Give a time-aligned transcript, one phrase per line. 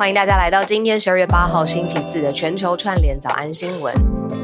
[0.00, 3.94] 欢迎大家来到今天十二月八号星期四的全球串联早安新闻。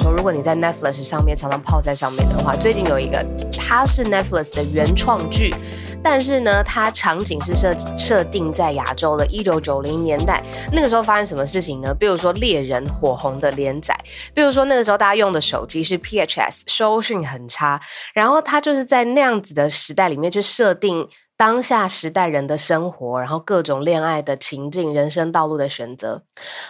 [0.03, 3.25] 说如果你在 Netflix 上面常常泡在上面的话，最近有一个
[3.59, 5.55] 它是 Netflix 的原创剧，
[6.03, 10.45] 但是呢，它场景是设设定在亚洲的一九九零年代。
[10.75, 11.95] 那个时候发生什么事情呢？
[11.95, 13.99] 比如说猎人火红的连载，
[14.35, 17.81] 比如说那个时候大家用的手机是 PHS，收讯很差，
[18.13, 21.09] 然后它就是在那样子的时代里面去设定。
[21.37, 26.23] 当下时代人的生活，然后各种恋爱的情境、人生道路的选择，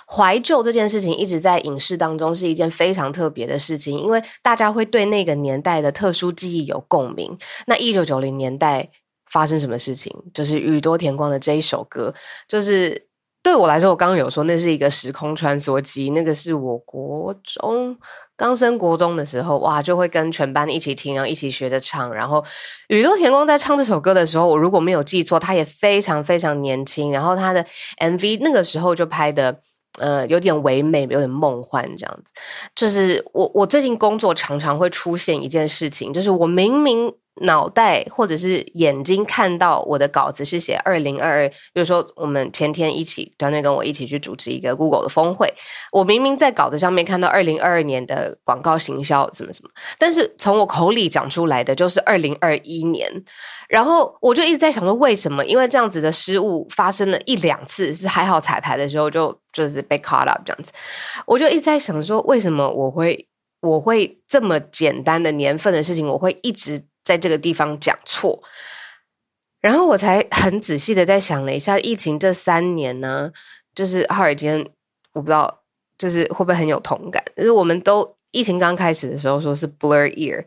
[0.07, 7.39] 怀旧这件事情一直在影视当中是一件非常特别的事情，因为大家会对那个年代的特殊记忆有共鸣。
[7.67, 8.91] 那一九九零年代
[9.31, 10.13] 发生什么事情？
[10.35, 12.15] 就是宇多田光的这一首歌，
[12.49, 13.07] 就是。
[13.47, 17.97] 对我来说，我刚刚有说那是一个时空穿梭机，那个是我国中
[18.37, 22.13] 刚升国中的时候，哇，就会跟全班一起听，然后一起学着唱。
[22.13, 22.45] 然后
[22.89, 27.13] 宇多田光在唱这首歌的时候，我如果没有记错，他也非常非常年轻。
[27.13, 27.65] 然后他的
[28.01, 29.61] MV 那个时候就拍的，
[30.01, 32.33] 呃，有点唯美，有点梦幻这样子。
[32.75, 37.15] 就是我我最近工作常常会出现一件事情，就是我明明。
[37.43, 45.53] 脑袋或者是眼睛看到我的稿子是写二零二二，比如说我们前天一起团队跟我一起去主持一个 Google 的峰会，
[45.93, 53.11] 我明明在稿子上面看到二零二二年的广告行销什么什么，但是从我口里讲出来的就是二零二一年，
[53.69, 55.45] 然后我就一直在想说为什么？
[55.45, 60.73] 因为这样子的失误发生了一两次，是还好彩排的时候就就是被 caught up 这样子，
[61.27, 63.29] 我就一直在想说为什么我会
[63.61, 66.81] 我会这么简单的年份的事情，我会一直。
[67.07, 68.37] 在这个地方讲错，
[69.61, 73.31] 然后我才很仔细的在想了一下，疫情这三年呢，
[73.77, 74.69] 就是哈尔今天
[75.13, 75.63] 我不知道，
[75.97, 77.23] 就是会不会很有同感？
[77.37, 80.45] 就是我们都疫情刚开始的时候说是 blur year，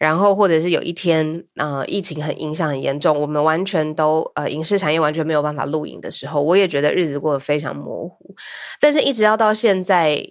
[0.00, 8.34] 然后或者是有一天呃疫情很影响很严重，我们完全都呃影视产业完全没有办法录影的时候，我也觉得日子过得非常模糊，
[8.80, 10.28] 但是一直要到现在。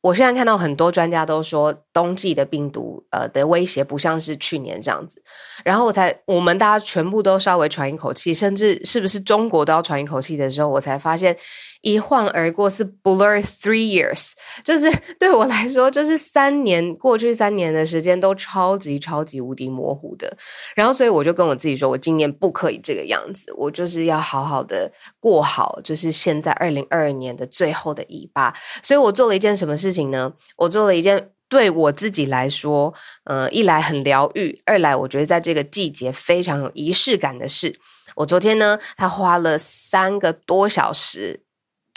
[0.00, 5.22] 我现在看到很多专家都说，冬季的病毒呃的威胁不像是去年这样子，
[5.64, 11.36] 然后我才我们大家全部都稍微喘一口气，甚至是不是中国都要喘一口气的时候，我才发现。
[11.82, 14.32] 一晃而过是 blur three years，
[14.64, 20.36] 就是 对我来说，就是三年过去三年的时间都超级超级无敌模糊的。
[20.74, 24.90] 然后，所以我就跟我自己说，我今年不可以这个样子，我就是要好好的
[25.20, 28.52] 过好，就是现在二零二二年的最后的尾巴。
[28.82, 30.32] 所以我做了一件什么事情呢？
[30.56, 32.92] 我做了一件对我自己来说，
[33.24, 37.78] 呃，一来很疗愈，二来我觉得在这个季节非常有仪式感的事。
[38.16, 41.44] 我昨天呢，他花了三个多小时。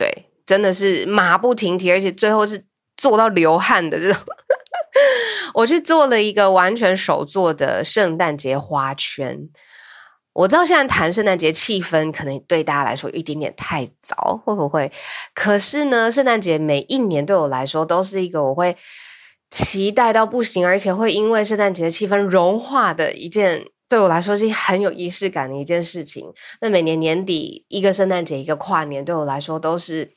[0.01, 2.65] 对，真的是马不停蹄，而且最后是
[2.97, 4.19] 做到流汗的这种。
[5.53, 9.47] 我去做了一个完全手做的圣诞节花圈。
[10.33, 14.91] 我知道现在谈圣诞节气氛可能对大家来说有一点点太早，会不会？
[15.35, 18.75] 可是呢，圣诞节每一年对我来说都是一个我会
[19.51, 23.67] 期待到不行，而且会因为圣诞节的气氛融化的一件。
[23.91, 26.25] 对我来说是很有仪式感的一件事情。
[26.61, 30.13] 那每年年底一个圣诞节，一个跨年，对我来说都是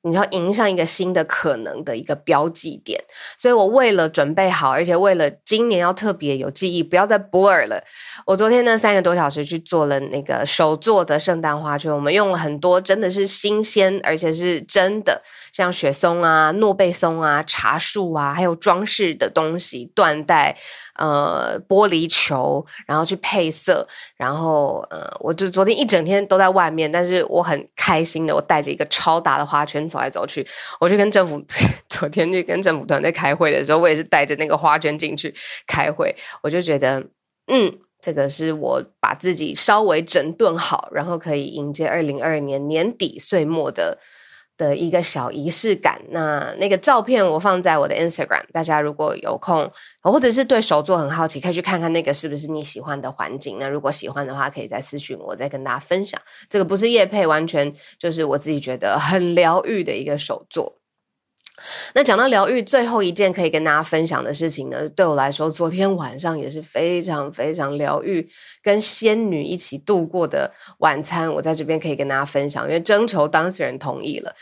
[0.00, 3.04] 你要迎上一个新的可能的一个标记点。
[3.36, 7.84] 所以我为了准备好，而且为了今年要特别有记忆，不要再 blur 了。
[8.24, 15.22] 我昨天呢三个多小时去做了那个手做的圣诞花圈，我们用了很多真的是新鲜，而且是真的，
[15.60, 20.56] 像雪松啊、诺贝松啊、茶树啊，还有装饰的东西，缎带。
[20.96, 23.88] 呃，玻璃球，然后去配色，
[24.18, 30.46] 然后呃，我就昨天一整天都在外面，但是我很开心的，我带着一个超大的花圈走来走去。
[30.78, 31.42] 我去跟政府，
[31.88, 35.34] 昨天去跟政府团队开会的时候，我也是带着那个花圈进去
[35.66, 36.14] 开会。
[36.42, 37.02] 我就觉得，
[37.46, 43.96] 嗯，这个是我把自己稍微整顿好，然后可以迎接二零二二年年底岁末的。
[44.60, 49.66] 的一个小仪式感，那那个照片我放在我的 Instagram，大家如果有空，
[50.02, 53.56] 或者是对手作很好奇，可以去看看那个是不是你喜欢的环境。
[53.58, 56.20] 那如果喜欢的话，可以再私信我，再跟大家分享。
[56.50, 60.79] 这个不是叶配，完全就是我自己觉得很疗愈的一个手作。
[61.94, 68.28] 那讲到疗愈，最后一件可以跟大家分享的事情呢，对我来说，昨天晚上也是非常非常疗愈，
[68.62, 74.34] 跟仙女一起度过的晚餐，我在这边可以跟大家分享，因为征求当事人同意了。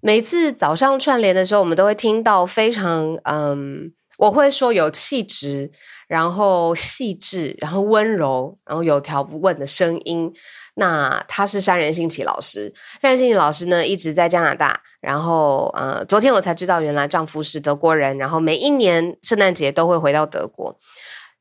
[0.00, 5.70] 每次早上串联的时候，我们都会听到非常嗯，我会说有气质，
[6.12, 10.30] 然后细致，然后温柔，然后有条不紊的声音。
[10.74, 12.70] 那他是山人信起老师，
[13.00, 20.76] 山人信起老师呢一直在加拿大，然后呃，昨天我才知道原来丈夫是德国人，然后每一年圣诞节都会回到德国。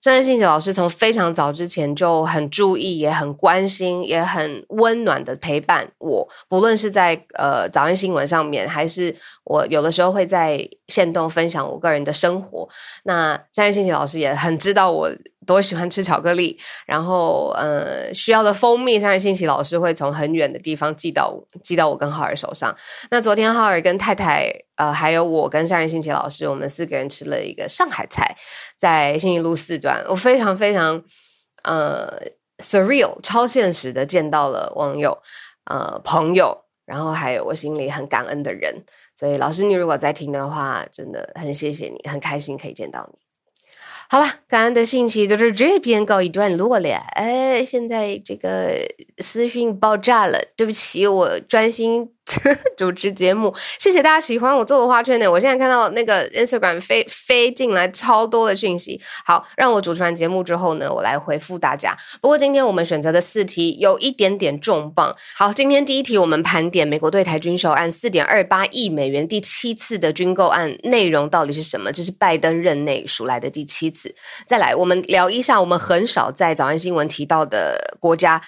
[0.01, 6.27] 张善信老师从非常早之前就很注意，也很关心，也很温暖的陪伴我。
[6.50, 12.68] 不论是在呃早安新闻上面，还是我有的时候会在线动分享我个人的生活。
[13.03, 15.07] 那张善信老师也很知道我
[15.45, 16.57] 多喜欢吃巧克力，
[16.88, 22.75] 然后呃需要的蜂蜜，张善信老师会从很远的地方寄到寄到我跟浩儿手上。
[23.12, 24.51] 那昨天浩儿跟太太
[24.81, 28.36] 呃还有我跟张善信老师，我们四个人吃了一个上海菜，
[28.75, 30.04] 在信义路四段。
[30.10, 31.04] 我非常非常
[31.63, 32.19] 呃
[32.57, 35.19] surreal 超现实的见到了网友
[35.66, 38.83] 呃朋友，然后还有我心里很感恩的人，
[39.16, 43.19] 所以老师你如果在听的话，真的很谢谢你，很开心可以见到你。
[44.10, 46.95] 好了，感恩的信息就是这边告一段落了。
[47.13, 48.75] 哎，现在这个
[49.19, 52.10] 私讯爆炸了，对不起，我专心。
[52.78, 55.30] 主持节目，谢谢大家喜欢我做的花圈呢。
[55.30, 61.98] 我现在看到那个 Instagram 飞飞进来超多的讯息，好，让我主持完节目之后呢，我来回复大家。
[62.22, 65.16] 不过今天我们选择的四题有一点点重磅。
[65.36, 71.92] 好，今天第一题我们盘点美国对台军售案四点二八亿美元第七次的军购案内容到底是什么？
[71.92, 74.13] 这是拜登任内数来的第七次。
[74.45, 78.42] 再来，我们聊一下我们很少在早安新闻提到的国家，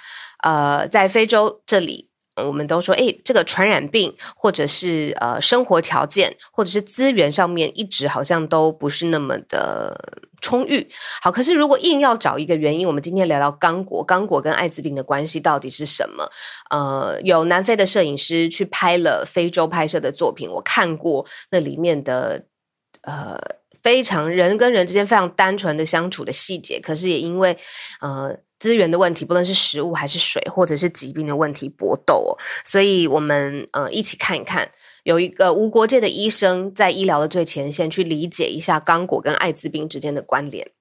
[0.44, 2.13] 呃，在非洲这里。
[2.36, 9.96] 我们都说，诶，这个传染病，或者是呃生活条件，或者是资源上面，一直好像都不是那么的
[10.42, 10.90] 充裕。
[11.22, 16.28] 好，可是如果硬要找一个原因，我们今天聊聊刚果，刚果跟艾滋病的关系到底是什么？
[16.72, 22.46] 呃，有南非的摄影师去拍了非洲拍摄的作品，我看过那里面的
[23.04, 23.40] 呃
[23.84, 27.56] 非常人跟人之间非常单纯的相处的细节，可是也因为
[28.02, 28.36] 呃。
[28.64, 32.32] 资源的问题，不论是食物还是水，或者是疾病的问题搏斗哦，
[32.64, 34.72] 所以我们呃一起看一看，
[35.04, 40.72] 有一个无国界的医生在医疗的最前线去理解一下刚果跟艾滋病之间的关联。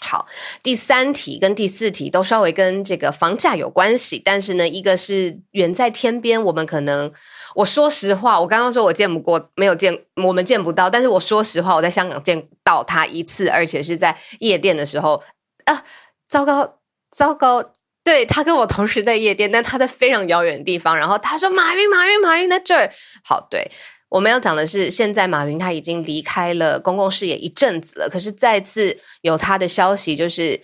[0.00, 0.24] 好，
[0.62, 7.12] 第三题跟第四题都稍微跟这个房价有关系，但是呢，一个是远在天边，我们可能
[7.56, 15.22] 我说实话，我刚刚说我见不过，没有见，我们见不到，但是我说实话，我在香港见到他一次，而且是在夜店的时候
[15.66, 15.84] 啊，
[16.26, 16.78] 糟糕。
[17.10, 17.72] 糟糕，
[18.04, 20.96] 对，他跟我同时在夜店，但他在非常遥远的地方。
[20.96, 22.90] 然后他说：“马云，马云，马云在这儿。”
[23.24, 23.70] 好，对，
[24.08, 28.08] 我们要讲的是，现在马云他已经离开了公共视野一阵子了。
[28.08, 30.60] 可是再次有他的消息，就是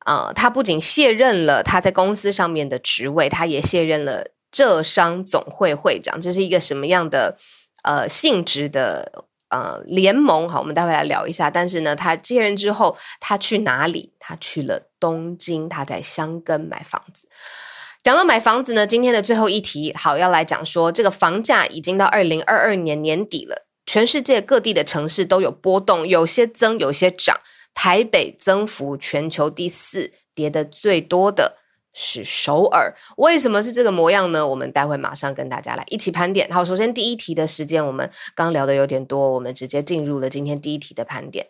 [0.00, 6.20] 啊、呃，他不仅卸任了他在公司上面的职位，他也卸任了浙商总会会长。
[6.20, 7.36] 这是一个什么样的
[7.82, 9.25] 呃性质的？
[9.48, 11.50] 呃，联盟好，我们待会来聊一下。
[11.50, 14.12] 但是呢，他接任之后，他去哪里？
[14.18, 17.28] 他去了东京，他在箱根买房子。
[18.02, 27.40] 讲到买房子呢，今天的最后一题，好，要来讲说这个房价已经到二零二二年年底了，全世界各地的城市都有波动，有些增，有些涨。
[27.74, 31.58] 台北增幅全球第四，跌得最多的。
[31.98, 34.46] 是首尔，为什么是这个模样呢？
[34.46, 36.46] 我们待会马上跟大家来一起盘点。
[36.52, 41.46] 好，首先第一题的时间我们刚聊的有点多，我们直接进入了今天第一题的盘点。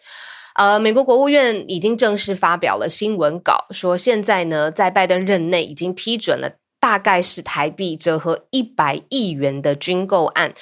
[0.55, 10.55] 呃，美国国务院已经正式发表了新闻稿，说现在呢，在拜登任内已经批准了，大概是台币折合一百亿元的军购案，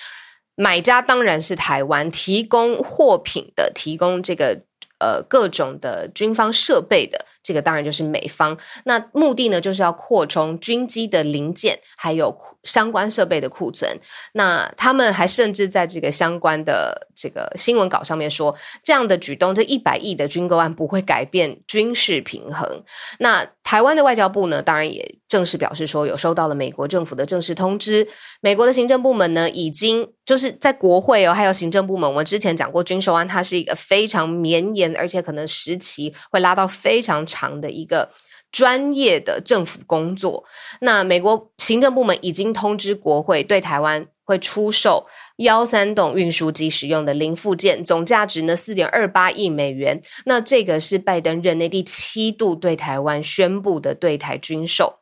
[0.56, 4.62] 买家当然是台湾，提供货品的，提供这个
[5.04, 7.26] 呃各种的军方设备的。
[7.42, 14.00] 这个当然就是美方，那目的呢，就是要扩充军机的零件，还有相关设备的库存。
[14.32, 22.82] 那他们还甚至在这个相关的这个新闻稿上面说，这样的举动，这一百亿的军购案不会改变军事平衡。
[23.18, 28.06] 那台湾的外交部呢，当然也正式表示说，有收到了美国政府的正式通知。
[28.40, 37.54] 美国的行政部门呢，已经就是在国会哦，还有行政部门，我们之前讲过军售案，它是一个非常绵延，而且可能时期会拉到非常长。
[37.60, 38.10] 的一个
[38.50, 40.44] 专业的政府工作，
[40.80, 50.02] 那美国行政部门已经通知国会，对台湾会出售幺三洞运输机使用的零附件，总价值呢四点二八亿美元。
[50.26, 54.98] 那这个是拜登任内第七度对台湾宣布的对台军售。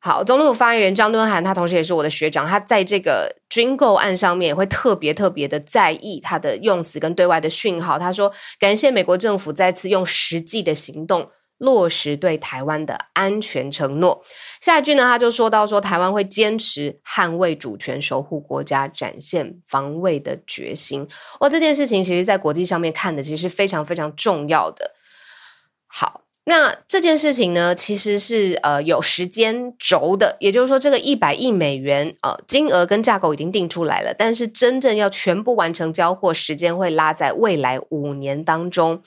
[0.00, 7.98] 好，总统府发言人张敦涵，他同时也是我的学长，他在这个军购案上面也会特别特别的在意他的用词跟对外的讯号。
[7.98, 11.30] 他说，感谢美国政府再次用实际的行动。
[11.58, 14.22] 落实对台湾的安全承诺。
[14.60, 21.08] 下一句呢，他就说到说台湾会坚持捍卫主权、守护国家，展现防卫的决心。
[21.40, 24.92] 哇，这件事情其实在国际上面看的其实是非常非常重要的。
[25.88, 39.02] 好，那这件事情呢，其实是呃有时间轴的，也就是说，这个一百亿美元呃金额跟架构已经定出来了，但是真正要全部完成交货，时间会拉在未来五年当中。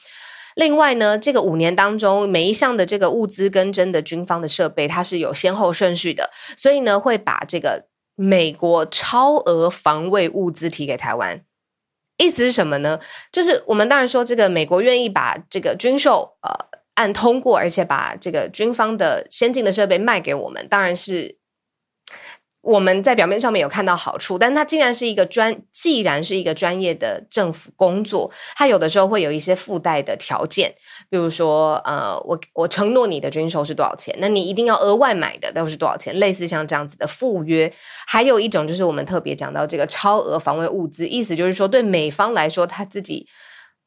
[0.53, 11.41] 另外呢，这个五年当中，每一项的这个物资跟真的军方的设备，它是有先后顺序的，所以呢，会把这个美国超额防卫物资提给台湾。
[12.17, 12.99] 意思是什么呢？
[13.31, 21.37] 就是我们当然说，这个美国愿意把这个军售呃案通过，而且把这个军方的先进的设备卖给我们，当然是。
[22.63, 30.71] 我们在表面上面有看到好处，但它既然是一个专，既然是一个专业的政府工作，它有的时候会有一些附带的条件，
[31.09, 37.73] 比如说，呃，我我承诺你的军售是多少钱，那你一定要额外买的都是多少钱，类似像这样子的附约。
[38.05, 43.27] 还有一种就是我们特别讲到这个超额防卫物资，意思就是说对美方来说，他自己。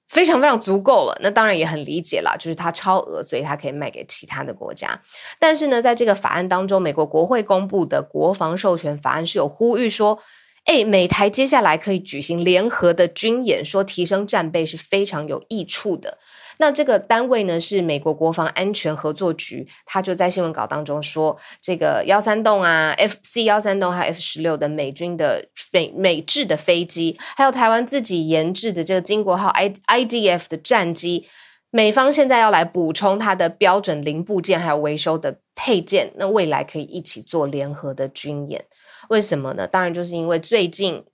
[0.09, 5.01] 非常非常足够了，那当然也很理解了，就是它超额，所以它可以卖给其他的国家。
[5.39, 10.19] 但是呢，在这个法案当中，美国国会公布的国防授权法案是有呼吁说，
[10.67, 16.19] 哎，美台接下来可以举行联合的军演，说提升战备是非常有益处的。
[16.59, 31.27] 那这个单位呢，是美国国防安全合作局，他就在新闻稿当中说，这个幺三洞啊，F C 幺三洞还有 F 十六的美军的美美制的飞机，还有台湾自己研制的这个金国号 I I D F 的战机，
[31.71, 38.65] 美方现在要来补充它的标准零部件还有维修的配件，那未来可以一起做联合的军演，
[39.09, 39.67] 为什么呢？
[39.67, 41.05] 当然就是因为最近。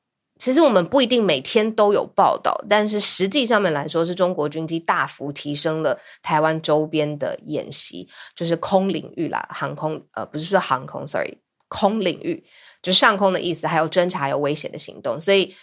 [0.40, 11.36] 其实我们不一定每天都有报道，但是实际上面来说，是中国军机大幅提升了台湾周边的演习，就是空领域啦，航空呃不是说航空，sorry，
[11.68, 12.42] 空领域
[12.80, 15.20] 就上空的意思，还有侦察有危险的行动。
[15.20, 15.54] 所以，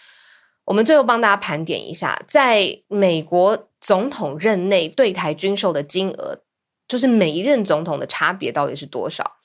[0.64, 6.38] 我们最后帮大家盘点一下，在美国总统任内对台军售的金额，
[6.86, 9.37] 就是每一任总统的差别到底是多少？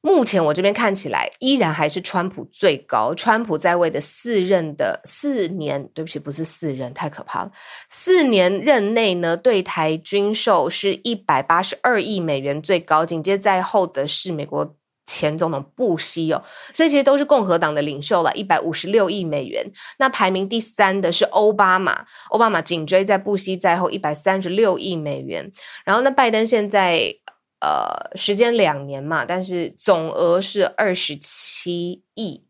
[0.00, 3.12] 目前我这边看起来依然还是川普最高。
[3.14, 7.50] 川普在位的四任的四年，对不起，不是四任，太可怕了。
[7.90, 19.68] 四年任内呢，对台军售是一百八十二亿美元最高，紧接在后的是美国前总统布希哦，所以其实都是共和党的领袖了，一百五十六亿美元。
[19.98, 25.50] 那排名第三的是奥巴马，奥巴马紧追在布希在后，一百三十六亿美元。
[25.84, 27.16] 然后那拜登现在。
[27.60, 32.44] 呃，时间两年嘛，但是总额是二十七亿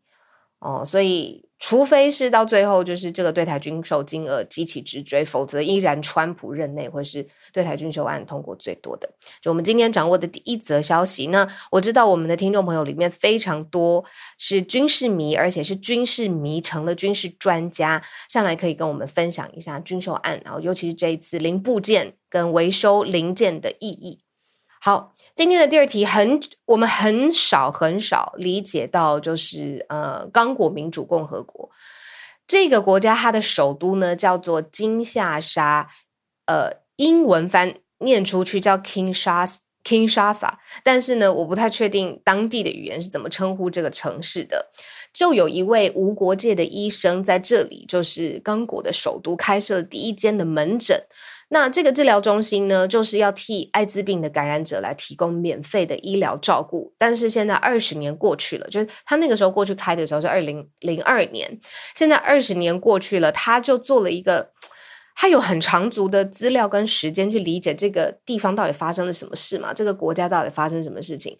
[0.59, 9.09] 哦，所以除非是到最后就是这个对台军售金额激起直追，否则依然川普任内会是对台军售案通过最多的。
[9.41, 14.05] 就我们今天掌握的第一则消息，那我知道我们的听众朋友里面非常多
[14.37, 24.21] 是军事迷，而且是军事迷成了军事专家，上来可以跟我们分享一下军售案，然后尤其是这一次零部件跟维修零件的意义。
[24.81, 31.69] 好，今天的第二题很，我们很少很少理解到，就是呃，刚果民主共和国。
[32.47, 35.89] 这个国家，它的首都呢叫做金夏沙，
[36.45, 44.69] 呃，英文翻念出去叫 Kinshasa King Shasa，但是呢，我不太确定当地的语言是怎么称呼这个城市的。
[45.11, 51.03] 就有一位无国界的医生在这里，就是刚果的首都开设了第一间的门诊。
[51.51, 56.93] 那这个治疗中心呢，就是要替艾滋病的感染者来提供免费的医疗照顾。
[56.95, 61.59] 但是现在二十年过去了，就是他那个时候过去开的时候是二零零二年，
[61.95, 64.51] 现在二十年过去了，他就做了一个，
[65.19, 71.37] 他有很长足的资料跟时间去理解这个地方到底发生了什么事嘛，这个国家到底发生什么事情，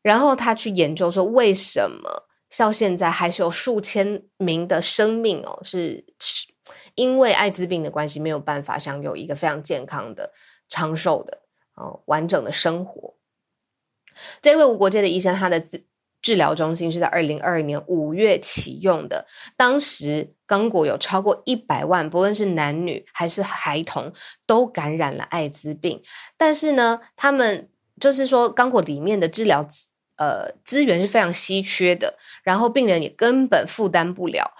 [0.00, 6.04] 然后他去研究说为什么到现在还是有数千名的生命哦是。
[6.94, 10.32] 因为艾滋病的关系，没有办法享有一个非常健康的、
[10.66, 11.42] 长寿的、
[11.74, 13.14] 哦完整的生活。
[14.40, 15.62] 这位无国界的医生，他的
[16.26, 19.24] 治疗中心是在二零二二年五月启用的。
[19.56, 24.12] 当时，刚果有超过一百万，不论是男女还是孩童，
[24.44, 26.02] 都感染了艾滋病。
[26.36, 27.68] 但是呢，他们
[28.00, 29.64] 就是说，刚果里面的治疗
[30.16, 34.50] 呃资源是非常稀缺的，然后病人也根本负担不了，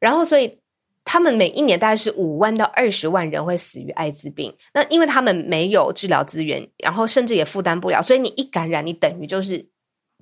[0.00, 0.58] 然后所以。
[1.04, 9.66] 他们每一年大概是五万到二十万人会死于艾滋病，那因为他们没有治疗资源，然后甚至也负担不了，所以你一感染，你等于就是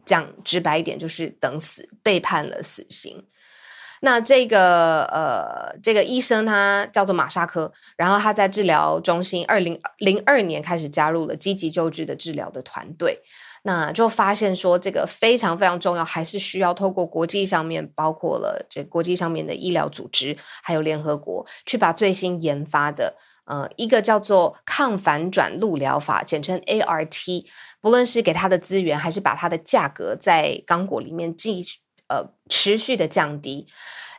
[0.04, 3.25] 讲直白一点，就是等死，被判了死刑。
[4.02, 13.21] 那这个呃，这个医生他叫做马沙科，然后他在治疗中心二零零二年开始加入了积极救治的治疗的团队。
[13.62, 27.45] 那就发现说，这个非常非常重要，还是需要透过国际上面，包括了这国际上面的医疗组织，还有联合国，去把最新研发的，呃，一个叫做抗反转录疗法，简称 ART，
[27.81, 33.67] 不论是给它的资源，还是把它的价格在刚果里面继续呃持续的降低。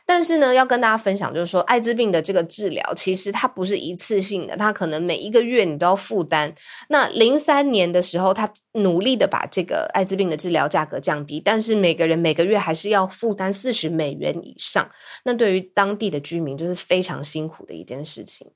[0.04, 6.52] 但是呢，要跟大家分享，就是说，艾滋病的这个治疗，其实它不是一次性的，它可能每一个月你都要负担。
[6.88, 14.90] 那零三年的时候，他努力的把这个艾滋病的治疗价格降低，但是每个人每个月还是要负担四十美元以上。
[15.24, 18.50] 那对于当地的居民，就是非常辛苦的一件事情。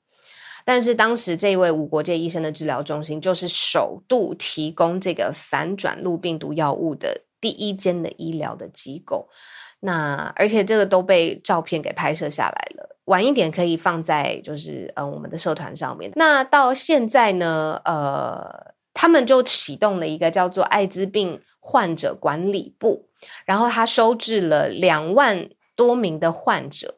[0.65, 9.29] 但是当时这位无国界医生的治疗中心，就是首度提供这个反转录病毒药物的第一间的医疗的机构。
[9.79, 16.11] 那而且这个都被照片给拍摄下来了，晚一点可以放在就是嗯我们的社团上面。
[16.15, 23.07] 那到现在呢，呃，他们就启动了一个叫做艾滋病患者管理部，
[23.45, 26.95] 然后他收治了两万多名的患者。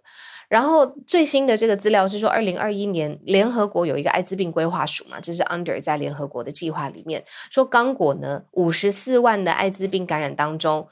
[0.47, 10.87] 然后最新的这个资料是说，二零二一年联合国有一个艾滋病规划署嘛，这是 Under 在联合国的计划里面说，刚果呢五十四万的艾滋病感染当中。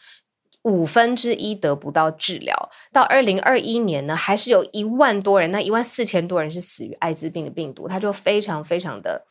[0.67, 9.25] 五分之一得不到治疗，到二零二一年呢，还是有一万多人，那一万四千多人是死于艾滋病的病毒，他就非常非常的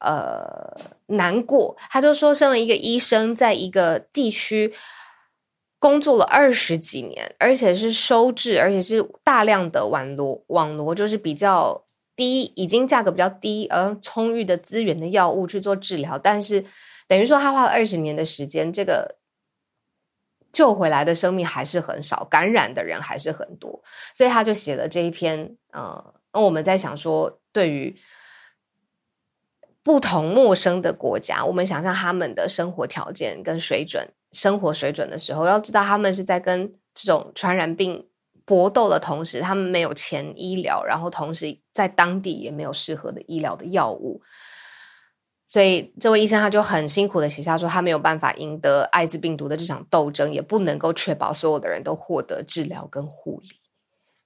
[0.00, 4.74] 呃难过，他就说，身为一个医生，在一个地区
[5.78, 11.84] 工作了二十几年，而且是收治，而且是大量的网罗网罗，就是比较
[12.16, 16.64] 低，已经价格比较低而充裕的资源的药物去做治疗，但是
[17.06, 19.21] 等于说他花了二十年的时间，这个。
[20.52, 23.82] 救回来的生命还是很少，感染的人还是很多，
[24.14, 25.56] 所以他就写了这一篇。
[25.72, 27.96] 呃，那我们在想说，对于
[29.82, 38.06] 不同陌生的国家，我们想象他们的生活条件跟水准、生活水准的时候，要知道他们是在跟这种传染病
[38.44, 44.20] 搏斗的同时，他们没有钱医疗，然后同时在当地也没有适合的医疗的药物。
[45.52, 53.50] 所以这位医生他就很辛苦的写下说，他没有办法赢得艾滋病毒的这场斗争，也不能够确保所有的人都获得治疗跟护理。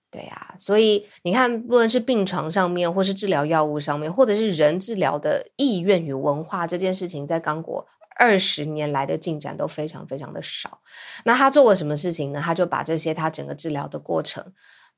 [0.08, 7.84] 对呀、啊，所以你看，不论是病床上面，或是治疗药物上面，或者是人治疗的意愿与文化这件事情，在刚果
[8.16, 10.78] 二十年来的进展都非常非常的少。
[11.24, 12.40] 那他做了什么事情呢？
[12.40, 14.52] 他就把这些他整个治疗的过程。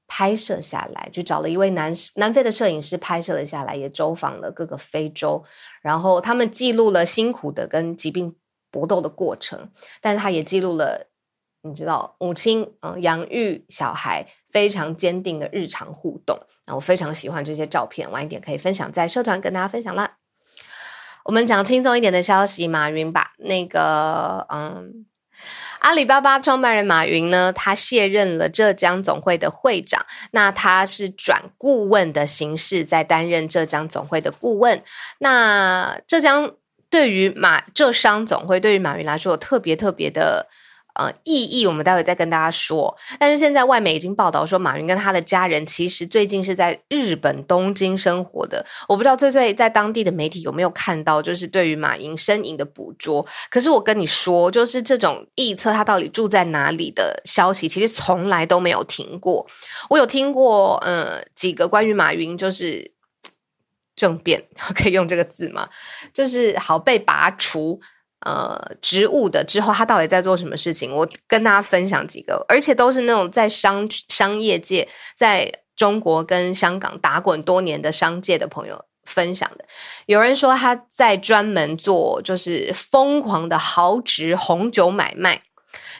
[0.08, 5.44] 拍摄下来，就找了一位南南非的摄影师拍摄了下来，也走访了各个非洲，
[5.82, 8.34] 然后他们记录了辛苦的跟疾病
[8.70, 11.08] 搏斗的过程，但是他也记录了，
[11.62, 20.16] 你知道母亲嗯养育小孩非常坚定的日常互动，那我非常喜欢这些照片，晚一点可以分享在社团跟大家分享啦。
[21.24, 25.04] 我们讲轻松一点的消息，马云吧，那个嗯。
[25.80, 30.04] 阿里巴巴创办人马云呢，他卸任了浙江总会的会长。
[30.32, 34.82] 那他是转顾问的形式在担任浙江总会的顾问。
[35.18, 36.52] 那浙江
[36.90, 40.48] 对于马浙商总会对于马云来说有特别特别的。
[40.94, 42.96] 呃，意义我们待会再跟大家说。
[43.20, 48.66] 但是现在外媒已经报道说，马云跟他的家人其实最近是在日本东京生活的。
[48.88, 53.24] 我不知道翠翠在当地的媒体有没有看到，就是对于马云身影的捕捉。
[53.48, 59.46] 可是我跟你说，就是这种臆测他到底住在哪里的消息，其实从来都没有停过。
[59.90, 62.90] 我有听过，呃，几个关于马云就是
[63.94, 65.68] 政变， 可以用这个字吗？
[66.12, 67.80] 就是好被拔除。
[68.26, 70.92] 呃，职务的之后，他到底在做什么事情？
[70.92, 79.64] 我跟大家分享几个，而且都是那种在商商业界，在中国跟香港打滚多年的商界的朋友分享的。
[80.06, 85.42] 有人说他在专门做就是疯狂的豪值红酒买卖，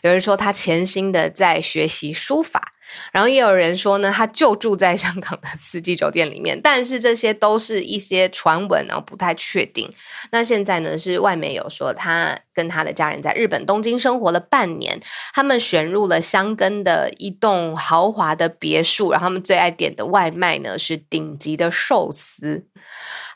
[0.02, 2.74] 有人说他潜心的在学习书法。
[3.12, 9.88] 然后也有人说呢，他就住在香港的四季酒店里面，但是这些都是一些传闻，然后不太确定。
[10.31, 15.01] 那现在呢，是外媒有说他跟他的家人在日本东京生活了半年，
[15.33, 22.64] 他们选入了箱根的一栋豪华的别墅，然后他们最爱点的外卖呢是顶级的寿司。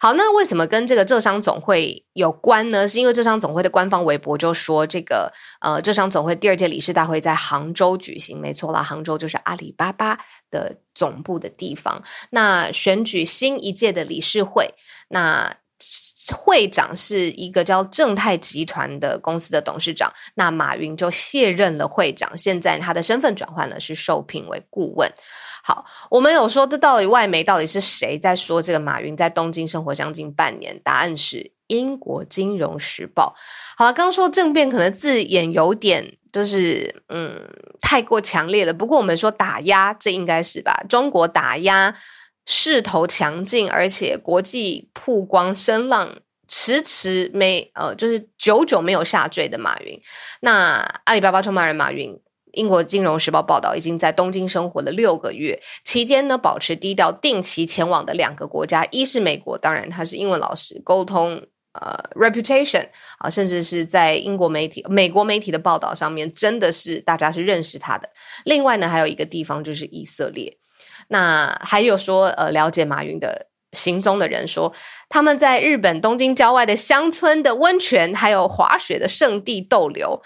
[0.01, 2.89] 好，那为什么跟这个浙商总会有关呢？
[2.89, 10.19] 是因为浙商总会的官方微博就说，这个呃，浙商总会第二届理事大会在杭州举行，没错啦，杭州就是阿里巴巴
[10.51, 12.03] 的总部的地方。
[12.31, 14.75] 那选举新一届的理事会，
[15.09, 15.57] 那
[16.35, 25.13] 会长是一个叫正泰集团的公司的董事长，那马云就卸任了会长，现在他的身份转换了，是受聘为顾问。
[25.65, 30.81] 好，我们有说，这到底外媒到底是谁在说这个马云在东京生活将近半年？
[30.83, 33.37] 答案是英国金融时报。
[33.77, 37.49] 好了，刚说政变可能字眼有点就是嗯
[37.81, 40.85] 太过强烈了，不过我们说打压，这应该是吧？
[40.89, 41.95] 中国打压
[42.45, 46.17] 势头强劲，而且国际曝光声浪
[46.49, 50.01] 迟迟没呃，就是久久没有下坠的马云。
[50.41, 52.21] 那阿里巴巴创办人马云。
[52.53, 62.89] 英国金融时报报道，已经在东京生活了六个月，期间呢保持低调，定期前往的两个国家，一是美国，当然他是英文老师，沟通呃 reputation
[63.19, 68.11] 啊，甚至是在英国媒体、美国媒体的报道上面，真的是大家是认识他的。
[68.45, 70.59] 另外呢，还有一个地方就是以色列，
[71.09, 74.75] 那还有说呃了解马云的行踪的人说，
[75.09, 80.21] 他们在日本东京郊外的乡村的温泉，还有滑雪的圣地逗留。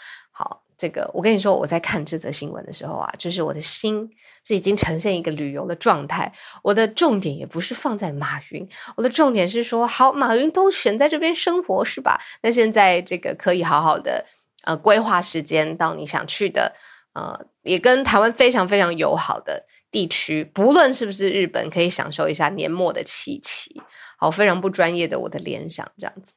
[0.77, 4.11] 这个，我跟你说，我在看这则新闻的时候啊，就是我的心
[4.45, 6.33] 是已经呈现一个旅游的状态。
[6.63, 12.21] 我的重点也不是放在马云，我的重点是说，好，马云都选在这边生活是吧？
[12.43, 14.27] 那现在这个可以好好的
[14.65, 16.75] 呃规划时间到你想去的
[17.15, 23.81] 呃，也跟台湾非常非常友好的地区，不论是不是日本，可以享受一下年末的气息。
[24.17, 26.33] 好，非常不专业的我的联想，这样子。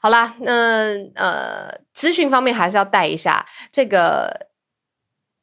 [0.00, 4.48] 好啦，那呃，资讯方面还是要带一下这个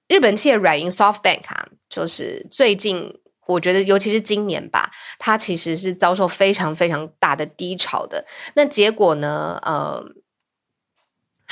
[0.08, 8.26] 日本企业软银 SoftBank 啊，就是最近我觉得，尤其是今年吧，它其实是遭受非常非常大的低潮的。
[8.56, 10.04] 那结果呢，呃。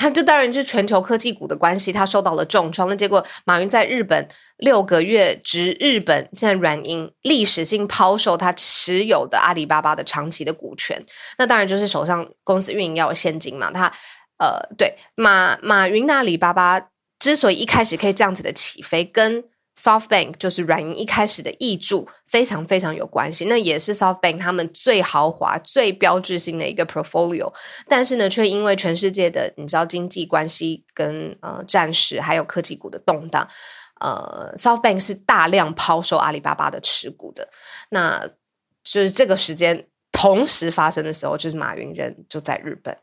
[0.00, 2.88] 他就当然就是全球科技股的关系，他受到了重创。
[2.88, 11.04] 那结果，马云在日本六个月，值日本现在软银历史性抛售他持有的阿里巴巴的长期的股权。
[11.36, 13.70] 那当然就是手上公司运营要有现金嘛。
[13.70, 13.92] 他
[14.38, 16.80] 呃，对马马云的阿里巴巴
[17.18, 19.44] 之所以一开始可以这样子的起飞，跟
[19.80, 27.50] SoftBank 就是软银一开始的挹注非常非常有关系，那也是 SoftBank 他们最豪华、最标志性的一个 portfolio，
[27.88, 33.48] 但是呢，却因为全世界的你知道经济关系跟呃战时还有科技股的动荡，
[34.00, 37.48] 呃，SoftBank 是大量抛售阿里巴巴的持股的，
[37.88, 38.26] 那
[38.84, 39.86] 就是这个时间。
[40.20, 42.94] 同时发生的时候，就是马云人就在日本。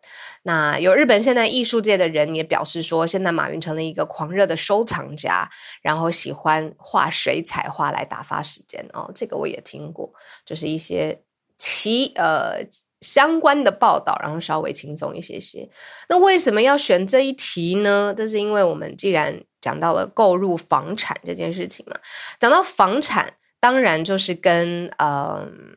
[0.43, 5.49] 那有日本现在艺术界的人也表示说，现在马云成了一个狂热的收藏家，
[5.81, 9.09] 然后喜欢画水彩画来打发时间哦。
[9.15, 10.13] 这个我也听过，
[10.45, 11.19] 就是一些
[11.57, 12.63] 其呃
[13.01, 15.67] 相关的报道，然后稍微轻松一些些。
[16.09, 18.13] 那为什么要选这一题呢？
[18.15, 21.97] 这是因为我们既然讲到了购入房产这件事情嘛，
[22.39, 25.73] 讲到房产，当然就是跟嗯。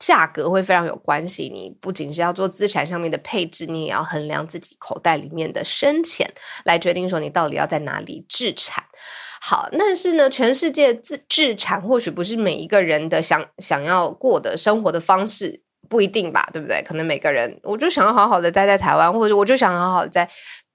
[0.00, 6.28] 价格会非常有关系，你不仅是要做资产上面的配置，你也要衡量自己口袋里面的深浅，
[6.64, 8.82] 来决定说你到底要在哪里置产。
[9.42, 16.82] 好，但是呢，全世界置置产或许不是每一个人的想想要过的生活的方式，不一定吧，对不对？
[16.82, 20.28] 可能每个人，我就想要好好的待在台湾，或者我就想好好的在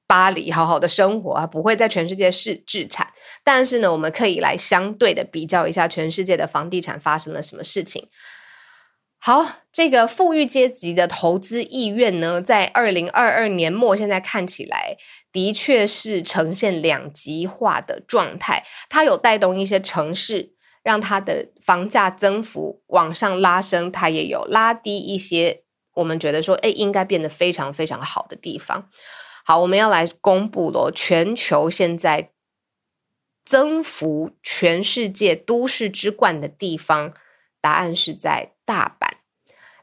[0.08, 3.08] 巴黎好好的生活啊，不会在全世界是置产。
[3.44, 8.08] 但是呢，我们可以来相对的比较一下全世界的房地产发生了什么事情。
[9.28, 14.98] 好，这个富裕阶级的投资意愿呢，在二零二二年末，现在看起来
[15.32, 18.64] 的确是呈现两极化的状态。
[18.88, 25.64] 它有带动一些城市，让它的房价增幅往上拉升；它也有拉低一些
[25.96, 28.88] 我们觉得说，哎，应该变得非常非常好的地方。
[29.44, 32.30] 好，我们要来公布了，全球现在
[33.44, 37.16] 增幅全世界都市之冠的地方。
[37.60, 39.08] 答案是在大阪，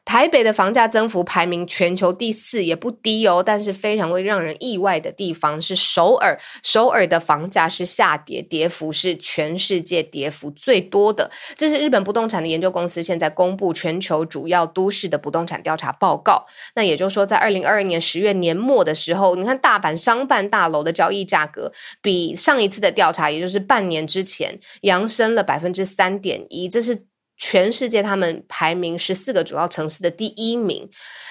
[0.05, 3.41] 台北的房价增幅排名全球第四，也不低哦。
[3.41, 11.31] 但是非常会让人意外的地方是首尔，首尔的房价是下跌，跌幅是全世界跌幅最多的。
[11.57, 16.47] 这是日本不动产的研究公司现在公布全球主要都市的不动产调查报告。
[16.75, 27.07] 那也就是说，在二零二二年十月年末的时候，你看大阪商办大楼的交易价格比上一次的调查，也就是半年之前，扬升了百分之三点一，这是。
[27.45, 30.89] 全世界他们排名十四个主要城市的第一名，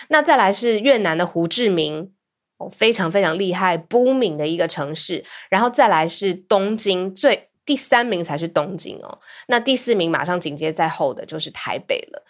[0.09, 2.11] 那再来是越南的胡志明，
[2.57, 12.25] 哦，非常非常厉害，booming 的一个城市，然后再来是东京，最第三名才是东京哦，那第四名马上紧接在后的就是台北了，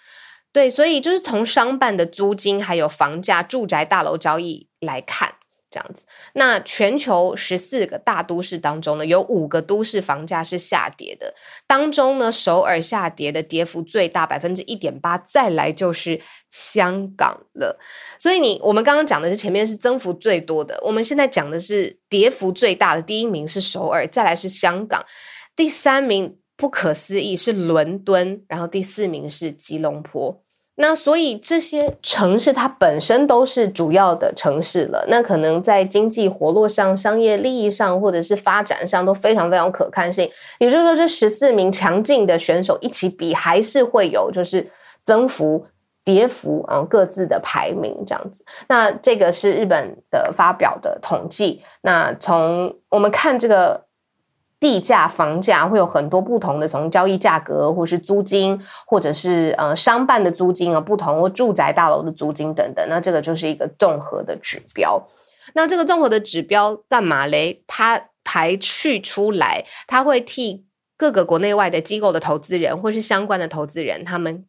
[0.53, 5.33] 对，所以就是从商办的租金还有房价、住宅大楼交易来看。
[5.71, 11.33] 这样子，那全球十四个大都市当中呢，有五个都市房价是下跌的。
[11.65, 15.17] 当中呢，首尔下跌的跌幅最大，百分之一点八。
[15.17, 17.79] 再来就是香港了。
[18.19, 23.01] 所以你我们刚刚讲的是前面是增幅最多的，我们现在讲的是跌幅最大的。
[23.01, 25.05] 第一名是首尔，再来是香港，
[25.55, 30.43] 第三名不可思议是伦敦，然后第四名是吉隆坡。
[30.75, 40.31] 那所以这些城市它本身都是主要的城市了，那可能在经济活络上、商业利益上，或者是发展上都非常非常可看性。
[40.59, 44.71] 也就是说，这十四名强劲的选手一起比，还是会有就是
[45.03, 45.67] 增幅、
[46.03, 48.43] 跌幅啊各自的排名这样子。
[48.67, 51.61] 那这个是日本的发表的统计。
[51.81, 53.83] 那从我们看这个
[54.61, 65.05] 地价、房价会有很多不同的，从交易价格，或是租金，或者是呃商办的租金啊，不同或住宅大楼的租金等等，那这个就是一个综合的指标。
[65.55, 67.63] 那这个综合的指标干嘛嘞？
[67.65, 70.63] 它排序出来，它会替
[70.95, 74.45] 各个国内外的机构的投资人，或是相关的投资人，他们。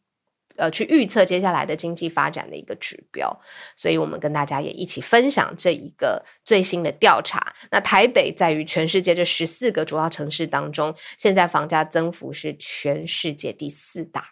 [0.56, 3.40] 呃，去预测接下来的经济发展的一个指标，
[3.76, 7.54] 所以我们跟大家也一起分享这一个最新的调查。
[7.70, 14.30] 那台北在于全世界这十四个主要城市当中，现在房价增幅是全世界第四大。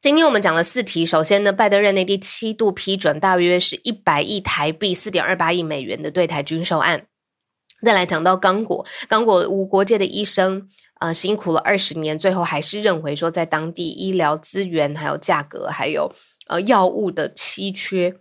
[0.00, 7.06] 今天我们讲了四题，首先呢，拜登任内第七度批准大约是一百亿台币，四点二八亿美元的对台军售案。
[7.84, 10.68] 再来讲到刚果，刚果无国界的医生。
[11.00, 16.12] 呃，辛苦了二十年，最后还是认为说，在当地医疗资源、还有价格、还有
[16.46, 18.16] 呃药物的稀缺。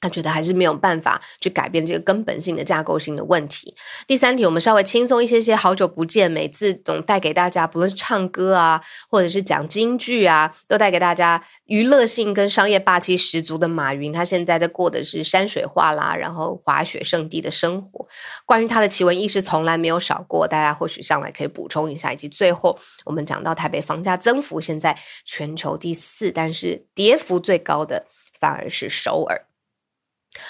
[0.00, 3.74] 他觉得还是没有办法去改变这个根本性的架构性的问题。
[4.06, 5.54] 第三题，我们稍微轻松一些些。
[5.54, 14.10] 好久不见，每次总带给大家，不论是唱歌啊，或者是讲京剧啊，都带给大家娱乐性跟商业霸气十足的马云。
[14.10, 18.08] 他现在在过的是山水画啦，然后滑雪圣地的生活。
[18.46, 20.48] 关于他的奇闻异事，从来没有少过。
[20.48, 22.10] 大家或许上来可以补充一下。
[22.12, 28.06] 以及最后，我们讲到台北房价增幅现在全球第四，但是跌幅最高的
[28.40, 29.49] 反而是首尔。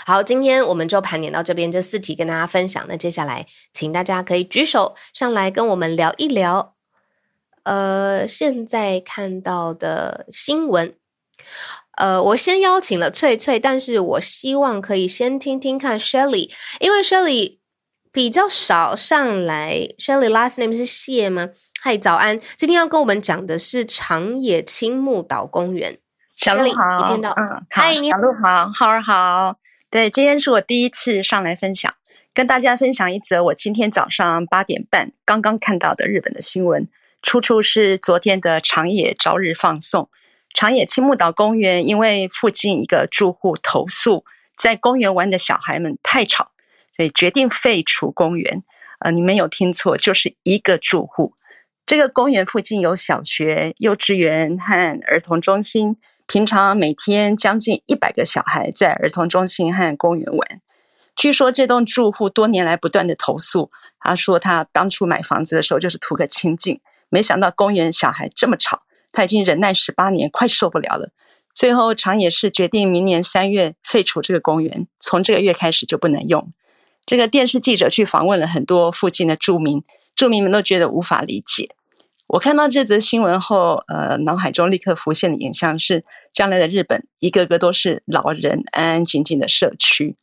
[0.07, 2.85] 好，今天我们就盘点到这边，这四题跟大家分享。
[2.89, 6.75] 那接下来，请大家可以举手上来跟我们聊一聊。
[7.63, 10.95] 呃，现在看到的新闻，
[11.97, 17.59] 呃，我先邀请了翠翠，但是我希望可以先听听看 Shelly，因为 Shelly
[18.11, 19.89] 比较少上来。
[19.99, 21.51] Shelly last name 是谢吗？
[21.81, 25.99] 嗨，早安，今天要跟我们讲的是长野青木岛公园。
[26.37, 27.31] 小鹿好，你听到？
[27.37, 29.57] 嗯，嗨，你好，小鹿好，浩儿好。
[29.91, 31.93] 对，今天是我第一次上来分享，
[32.33, 36.89] 跟大家分享一则我今天早上八点半刚刚看到的日本的新闻。
[37.23, 40.09] 出处是昨天的长野朝日放送。
[40.55, 44.25] 长野青木岛公园因为附近一个住户投诉，
[44.57, 46.53] 在公园玩的小孩们太吵，
[46.93, 48.63] 所以决定废除公园。
[49.01, 51.35] 呃，你没有听错，就是一个住户。
[51.85, 55.97] 这个公园附近有小学、幼稚园和儿童中心。
[56.31, 60.61] 平常每天将近一百个小孩在儿童中心和公园玩。
[61.17, 71.11] 据说这栋住户多年来不断的投诉，他说他当初买房子的时候就是图个清静，没想到公园小孩这么吵，他已经忍耐十八年，快受不了了。
[71.53, 76.49] 最后长野市决定明年三月废除这个公园，从这个月开始就不能用。
[77.05, 79.83] 这个电视记者去访问了很多附近的住民，
[80.15, 81.71] 住民们都觉得无法理解。
[82.33, 90.17] 我看到这则新闻后，呃，脑海中立刻浮现的影像是，将来的日本一个个都是老人，安安静静的社区。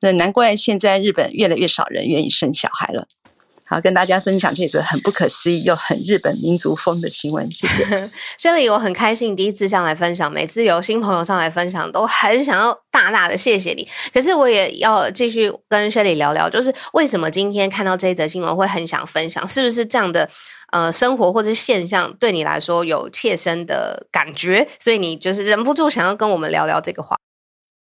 [0.00, 3.08] 那难怪现在日本越来越少人愿意生小孩了。
[3.66, 8.10] 好，跟大家分享这则很不可思议又很日本民族风的新闻，谢谢。
[8.36, 13.88] 这里我很开心，第一次上来分享，每次有新朋友上来分享，都很想要大大的谢谢你。
[14.12, 20.28] 可是我也要继续跟 Shelly 聊聊，就是为什么今天看到这则新闻会很想分享，是不是这样的？
[20.74, 27.16] 呃，生活或者是现象对你来说有切身的感觉，所以你就是忍不住想要跟我们聊聊这个话。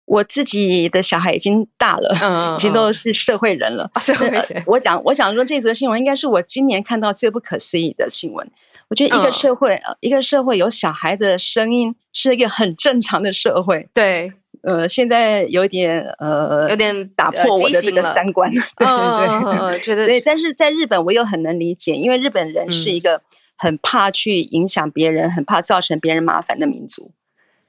[0.06, 3.90] 我自己的小孩已经大了，嗯， 已经都是社会人了。
[4.00, 8.48] 社会人，我讲，我想说，这则新闻应该是我今年看到最不可思议的新闻。
[8.90, 13.90] 我觉得一个社会，嗯、一个社会有小孩的声音是一个很正常的社会。
[13.92, 14.34] 对。
[14.64, 23.22] 呃，现在有点呃，有点打破我的这个三观，对 对对，哦、 觉得所以，但是在日本我又很能理解，因为日本人是一个
[23.58, 27.12] 很怕去影响别人、嗯、很怕造成别人麻烦的民族，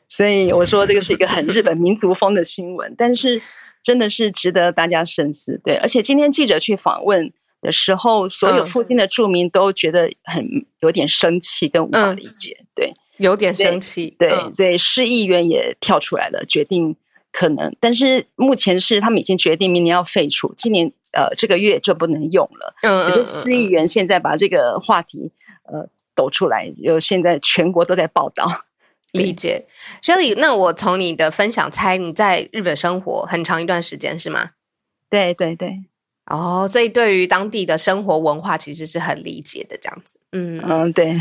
[0.09, 3.43] 所以我说这个是一个很日本民族风的新闻，但是
[3.83, 5.61] 真的是值得大家深思。
[5.65, 12.95] 对，而且今天记者去访问的时候，所有附近的住民都觉得很有点生气跟无法理解，嗯、对。
[13.19, 16.97] 有点生气，对，所以市议员也跳出来了，决定
[17.33, 22.75] 可能，但是目前是他们已经决定明年要废除，今年呃这个月就不能用了。
[22.83, 25.31] 嗯，可是市议员现在把这个话题
[25.65, 28.65] 呃抖出来，就现在全国都在报道。
[29.13, 29.65] 理解
[30.03, 34.51] ，Shelly，那我从你的分享猜你在日本生活很长一段时间是吗？
[35.09, 35.85] 对对对。
[36.27, 40.19] 哦，所以对于当地的生活文化其实是很理解的，这样子。
[40.33, 41.17] 嗯嗯，对。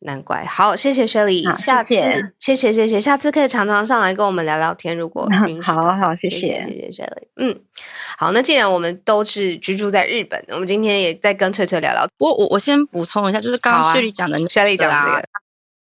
[0.00, 1.94] 难怪，好，谢谢 Shelly，下次
[2.38, 5.28] 谢谢谢谢谢，下次可以常常上来跟我们聊聊天，如果
[5.62, 7.60] 好好，谢谢谢谢 Shelly，嗯，
[8.18, 12.08] 好，那既然我们都是居住在日本，我们今天也再跟翠翠聊聊。
[12.18, 15.28] 我我我先补充一下，就是刚刚 Shelly 讲的，Shelly 讲的这个。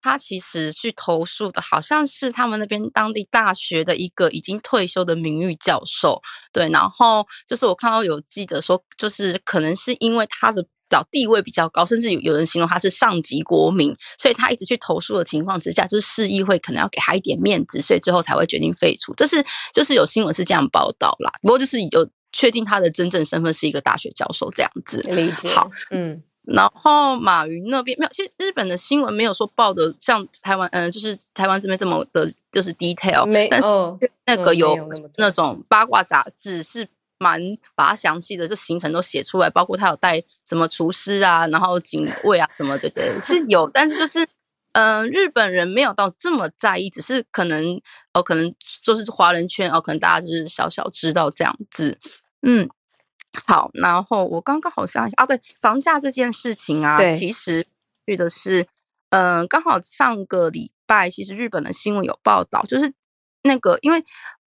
[0.03, 6.19] 他其实去投诉的，好像是他们那边当地大学的一个已经退休的名誉教授，
[6.51, 6.67] 对。
[6.69, 19.13] 然后就是我看到有记者说，就是可能是因为他的找地位比较高，甚至有有人形容他是上级国民，所以他一直去投诉的情况之下，就是市议会可能要给他一点面子，所以最后才会决定废除。
[19.15, 25.01] 这是就是有新闻是这样报道啦，不过就是有确定他的真正身份是一个大学教授这样子。
[25.09, 25.49] 理解。
[25.49, 26.21] 好，嗯。
[26.43, 33.61] 然后马云那边没有，其实日本的新闻没有说报的像台湾，嗯，就是台湾这边这么的，就是 detail，没，但
[34.25, 34.75] 那个有
[35.17, 36.89] 那种八卦杂志是
[37.21, 37.39] 蛮
[37.75, 44.27] 把它详细的这行程都写出来，包括他有带什么厨师啊，然后警卫啊什么的，对，是有，但是就是，
[44.73, 47.79] 嗯，日本人没有到这么在意，只是可能
[48.13, 51.99] 哦，可能就是华人圈哦，可能大家就是小小知道这样子，
[52.41, 52.67] 嗯。
[53.47, 57.65] 好，然后我刚刚好像啊，对房价这件事情啊，其实
[58.05, 58.67] 去的是，
[59.09, 62.93] 嗯、呃，刚好上个礼拜，其实日本的新闻有报道，就是
[63.43, 64.03] 那个，因为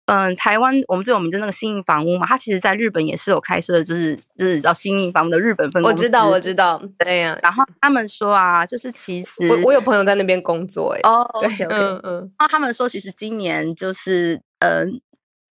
[0.10, 5.98] 嗯、呃，台湾我们最有名的那个新印房屋嘛，它其实在日本也是有开设，就是就是叫新印房屋的日本分公司。
[5.98, 7.40] 我知道，我知道，对呀、啊。
[7.44, 11.76] 然后他们说啊，就是其实我我有朋友在那边工作，哎，哦，对，okay, okay.
[11.76, 12.14] 嗯嗯。
[12.38, 14.86] 然后他们说，其实今年就是嗯。
[14.86, 15.00] 呃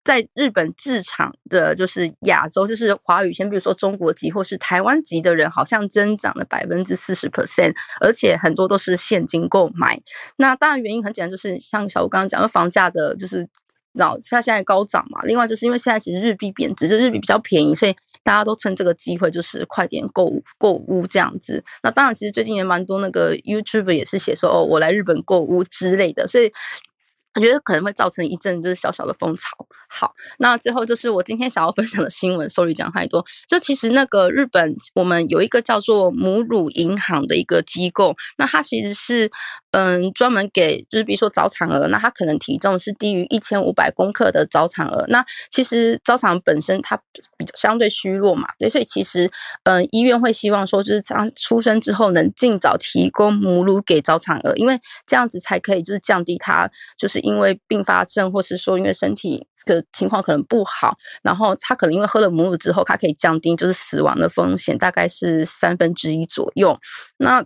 [0.06, 9.98] 在日本市场的，就是亚洲，就是华语圈，比如说中国籍或是台湾籍的人，好像增长了百分之四十 percent，而且很多都是现金购买。
[10.36, 13.48] 那当然原因很简单，就是像小吴刚刚讲的，房价的就是
[13.94, 15.22] 然后它现在高涨嘛。
[15.24, 21.64] 另外就是因为现在其实日币贬值，就日币比较便宜，所以大家都趁这个机会就是快点购购屋这样子。
[21.82, 26.52] 那当然，其实最近也蛮多那个 YouTube 也是写说哦，我来日本购屋之类的，所以。
[27.36, 29.58] 我觉得可能会造成一阵就是小小的风潮。
[29.90, 32.48] 好，那最后就是我今天想要分享的新闻。
[32.48, 33.26] Sorry 讲太多。
[33.48, 39.32] 就其实那个日本，我们有一个叫做母乳银行的一个机构，那它其实是
[39.74, 45.06] 嗯专门给就是比如说早产儿，那他可能体重是低于一千五百公克的早产儿。
[45.08, 46.96] 那其实早产本身它
[47.36, 49.30] 比较相对虚弱嘛，对，所以其实
[49.64, 57.24] 嗯医院会希望说就是他出生之后能尽早提供母乳给早产儿，因为这样子才可以就是降低他就是。
[57.24, 66.78] 因为并发症，或是说因为身体的情况可能不好，然后他可能因为喝了母乳之后，他可以降低就是死亡的风险，大概是三分之一左右。
[67.18, 67.42] 那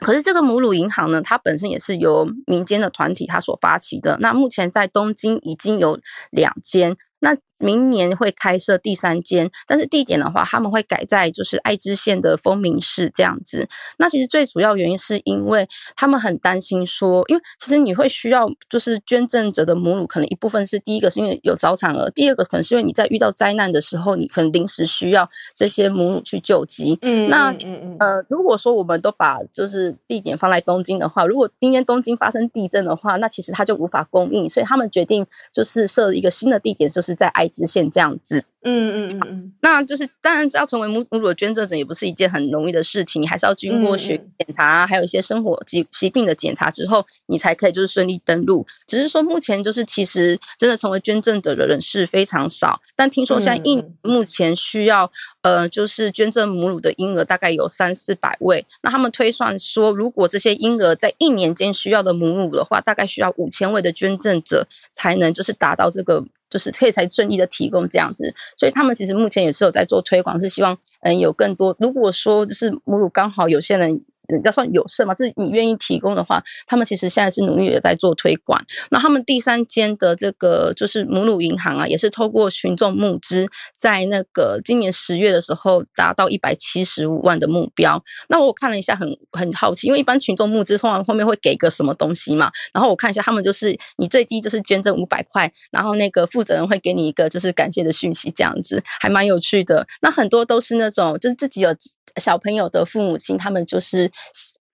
[0.00, 4.16] 可是这个母乳银行呢，它本身也是由民间的团体它所发起的。
[4.20, 5.98] 那目前在东京已经有
[6.30, 6.96] 两间。
[7.24, 13.66] 那明年会开设第三间，但是地点的话，他们会改在就是爱知县的丰明市这样子。
[13.96, 26.98] 那其实最主要原因是因为他们很担心说，因为其实你会需要就是捐赠者的母乳，可能一部分是第一个是因为有早产儿，第二个可能是因为你在遇到灾难的时候，你可能临时需要这些母乳去救急。
[27.00, 27.54] 嗯，那
[27.98, 37.13] 呃，如果说我们都把就是地点放在东京的话，如果今天东京发生地震的话，那其实它就无法供应，所以他们决定就是设一个新的地点，就是。
[37.14, 38.44] 在爱知县这样子。
[38.66, 48.66] 嗯嗯嗯嗯，那就是当然要成为母母乳的捐赠者也不是一件很容易的事情，你还是要经过血检查，还有一些生活疾疾病的检查之后，你才可以就是顺利登录。
[48.86, 66.24] 只是说目前就是其实真的成为捐赠者的人是非常少，但听说现在印目前需要呃就是捐赠母乳的婴儿大概有三四百位，那他们推算说，如果这些婴儿在一年间需要的母乳的话，大概需要五千位的捐赠者才能就是达到这个。
[66.54, 71.74] 就是可以才顺利的提供这样子，所以他们其实目前也是有在做推广，是希望嗯有更多。
[71.80, 74.00] 如果说就是母乳刚好有些人。
[74.44, 75.14] 要算有剩嘛？
[75.14, 78.60] 这你愿意提供的话，他们其实现在是努力的在做推广。
[78.90, 88.02] 那他们第三间的这个就是母乳银行啊，也是透过群众募资，在那个今年十月的时候达到一百七十五万的目标。
[88.28, 92.50] 那我看了一下很，很很好奇，因为一般群众募资通常后面会给个什么东西嘛？
[92.72, 99.86] 然后我看一下，他们就是你最低就是捐赠五百块，然后那个负责人会给你一个就是感谢的讯息，这样子还蛮有趣的。
[100.00, 101.74] 那很多都是那种就是自己有
[102.16, 104.10] 小朋友的父母亲，他们就是。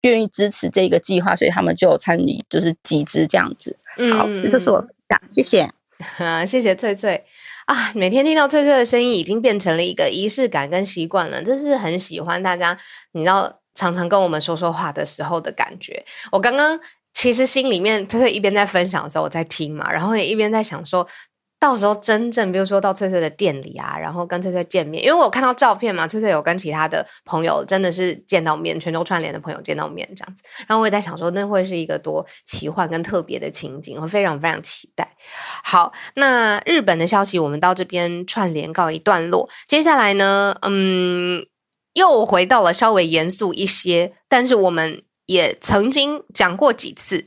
[0.02, 3.76] 愿意支持这个计划，所以他们就参与，就是集资这样子。
[4.16, 5.70] 好，嗯、这是我讲，谢谢，
[6.18, 7.24] 啊， 谢谢翠翠
[7.66, 7.92] 啊！
[7.94, 12.78] 每天听到翠翠的声音，已经变成了一个仪式感跟习惯了，真是很喜欢大家，
[13.12, 16.04] 你知道，常常跟我们说说话的时候的感觉。
[16.32, 16.80] 我刚刚
[17.12, 21.06] 其实心里面，翠翠一边在分享的时候，我在听嘛，然后也一边在想说。
[21.60, 35.14] 到时候真正，比如说到翠翠的店里啊，然后跟翠翠见面，因为我看到照片嘛，翠翠有跟其他的朋友真的是见到面，全球串联的朋友见到面这样子，然后我也在想说，那会是一个多奇幻跟特别的情景，我非常非常期待。
[35.62, 41.44] 好，那日本的消息我们到这边串联告一段落，接下来呢，嗯，
[41.92, 47.22] 又回到了稍微严肃一些，但是我们也曾经讲过几次，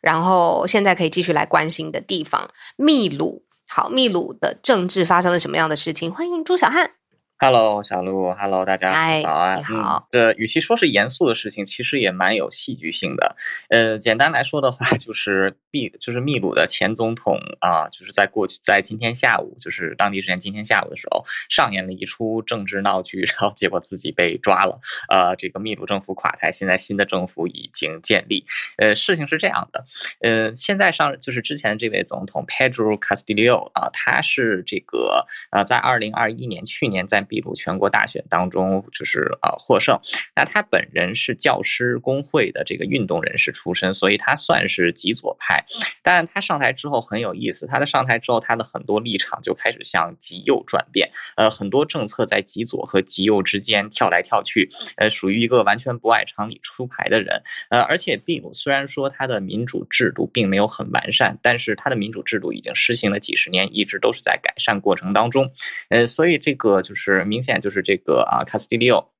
[0.00, 3.42] 然后现在可以继续来关心的地方，秘鲁。
[3.74, 6.12] 好，秘鲁的政治发生了什么样的事情？
[6.12, 6.90] 欢迎朱小汉。
[7.44, 9.58] Hello，小鹿，Hello，大家早安。
[9.58, 10.06] 你好。
[10.12, 13.34] 的、嗯，与其说是严肃的事情，其实也蛮有戏剧性的。
[13.68, 24.78] 呃，简单来说的话， 就是秘，就是秘鲁的前总统啊，就是在过去，在今天下午，就是当地时间今天下午的时候，上演了一出政治闹剧，然后结果自己被抓了。
[25.08, 28.44] 呃，这个秘鲁政府垮台，现在新的政府已经建立。
[28.76, 29.84] 呃，事情是这样的，
[30.20, 39.98] 呃，现在上就是之前这位总统 Pedro Castillo 啊，他是这个呃，在二零二一年去年在秘鲁全国大选当中，就是呃获胜。
[40.36, 45.64] 那他本人是教师工会的这个运动人士出身，所以他算是极左派。
[46.02, 51.10] 但他上台之后很有意思，他的上台之后，他的很多立场就开始向极右转变。
[51.36, 54.68] 呃，很多政策在极左和极右之间跳来跳去，
[54.98, 57.42] 呃，属于一个完全不按常理出牌的人。
[57.70, 65.50] 呃，而且秘鲁虽然说他的民主制度并没有很完善，但是他的民主制度已经实行了几十年，一直都是在改善过程当中。
[65.88, 67.21] 呃，所以这个就是。
[67.24, 69.10] 明显就是这个啊，卡斯蒂利奥。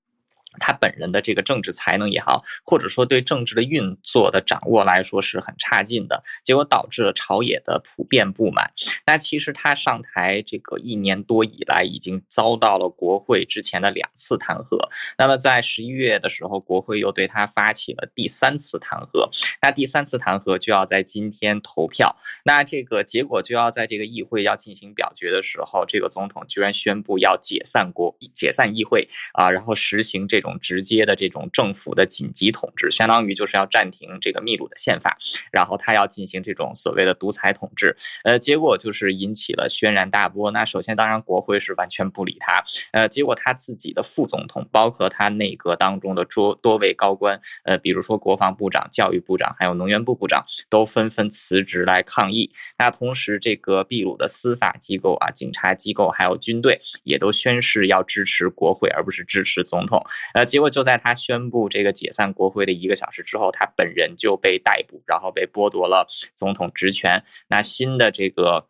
[0.60, 8.70] 他本人的这个政治才能也好，或者说对政治的运作的掌握来说是很差劲的，结果导致了朝野的普遍不满。
[9.06, 14.76] 那其实他上台这个一年多以来，已经遭到了国会之前的两次弹劾。
[15.16, 19.30] 那么在十一月的时候，国会又对他发起了第三次弹劾。
[19.62, 22.14] 那第三次弹劾就要在今天投票。
[22.44, 30.41] 那这个结果就要在这个议会要进行表决的时候，这个总统居然宣布要解散国解散议会啊，然后实行这。
[30.42, 35.16] 这种直接的这种政府的紧急统治，相当于就是要暂停这个秘鲁的宪法，
[35.52, 40.50] 然后他要进行这种所谓的独裁统治，呃，结果就是引起了轩然大波。
[40.50, 52.50] 那首先，当然国会是完全不理他，呃，结果他自己的副总统，包括他内阁当中的多多位高官，呃，比如说国防部长、教育部长，还有能源部部长，都纷纷辞职来抗议。
[52.78, 60.04] 那同时，这个秘鲁的司法机构啊、警察机构还有军队，也都宣誓要支持国会，而不是支持总统。
[60.34, 67.22] 呃，结果就在他宣布这个解散国会的一个小时之后，他本人就被逮捕，然后被剥夺了总统职权。
[67.48, 68.66] 那新的这个，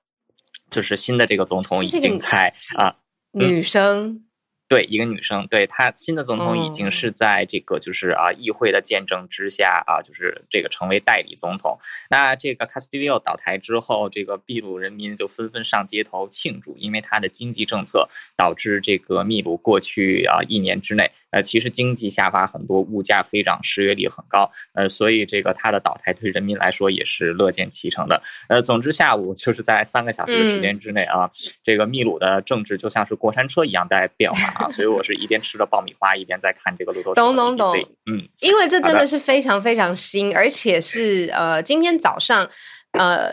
[0.71, 2.95] 就是新的这个总统已经在啊，
[3.33, 4.09] 女生。
[4.09, 4.25] 嗯
[4.73, 11.77] 对，一个女生，对，她新的总统已经是在这个就是啊议会的见证之下啊，就是这个成为代理总统。
[12.09, 28.23] 那这个卡斯蒂利奥倒台之后，这个秘鲁人民就纷纷上街头庆祝，因为他的经济政策导致这个秘鲁过去啊一年之内，呃，其实经济下滑很多，物价飞涨，失业率很高，呃，所以这个他的倒台对人民来说也是乐见其成的。
[28.49, 31.31] 呃，总之下午就是在三个小时的时间之内啊，
[31.63, 34.62] 这个秘鲁的政治就像是过山车一样在变化。
[34.69, 37.15] 所以我是一边吃着爆米花，一边在看这个路透。
[37.15, 42.49] 懂懂懂，嗯，因为这真的是非常非常新，而且是呃，今天早上，
[42.93, 43.31] 呃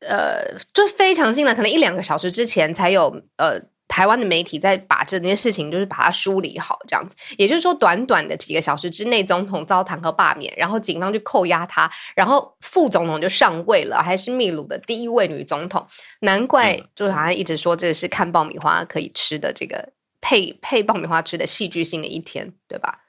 [0.00, 3.60] 呃，就非常新了，可能一两个小时之前才有呃。
[3.92, 15.84] 台湾的媒体在把这件事情就是把它梳理好，这样子，也就是说，短短的几个小时之内，总统遭弹劾罢免，然后警方就扣押他，然后副总统就上位了，还是秘鲁的第一位女总统，
[16.20, 19.88] 难怪就好像一直说这是看爆米花可以吃的这个
[20.20, 23.00] 配配爆米花吃的戏剧性的一天，对吧？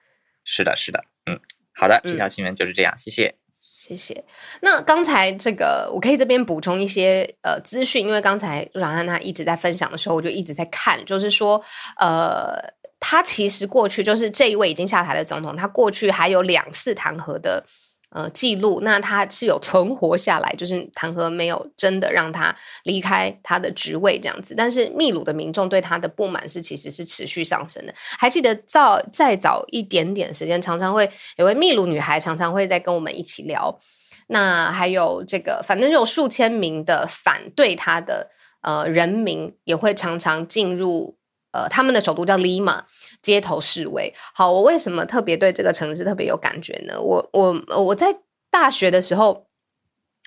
[0.44, 1.40] 是的，是的，嗯，
[1.74, 3.36] 好的，这条新闻就是这样，嗯、谢谢。
[3.78, 4.24] 谢谢。
[4.62, 11.64] 那刚才这个，我可以这边补充一些呃资讯，因为刚才陆小汉他一直在分享的时候，我就一直在看，就是说，
[11.98, 12.56] 呃，
[13.00, 17.66] 他其实过去就是这一位已经下台的总统，他过去还有两次弹劾的。
[18.14, 22.54] 呃，记录那他是有存活下来，就是弹劾没有真的让他
[22.84, 24.54] 离开他的职位这样子。
[24.54, 27.94] 但是秘鲁的民众对他的不满是其实是持续上升的。
[28.20, 33.80] 还记得早再早一点点时间，常常会有位秘鲁女孩常常会在跟我们一起聊。
[34.28, 38.30] 那还有这个，反正有数千名的反对他的
[38.62, 41.18] 呃人民也会常常进入
[41.54, 42.84] 呃他们的首都叫利马。
[43.22, 47.00] 街头示威，好，我为什么特别对这个城市特别有感觉呢？
[47.00, 48.16] 我我我在
[48.50, 49.46] 大学的时候，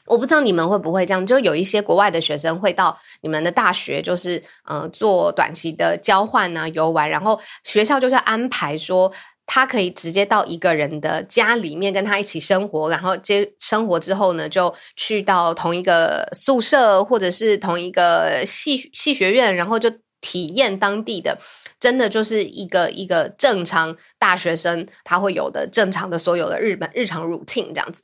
[0.06, 9.12] 我不知道你们会不会这样，就有一些国外的学生会到你们的大学，就是呃做短期的交换啊、游玩，然后学校就是安排说
[9.46, 19.90] 他可以直接到一个人的家里面跟他一起生活，然后接生活之后呢，就去到同一个宿舍或者是同一个系系学院，然后就
[20.20, 21.38] 体验当地的。
[21.84, 28.02] 真的就是一个一个正常大学生他会有的正常的所有的日本日常 routine 这样子。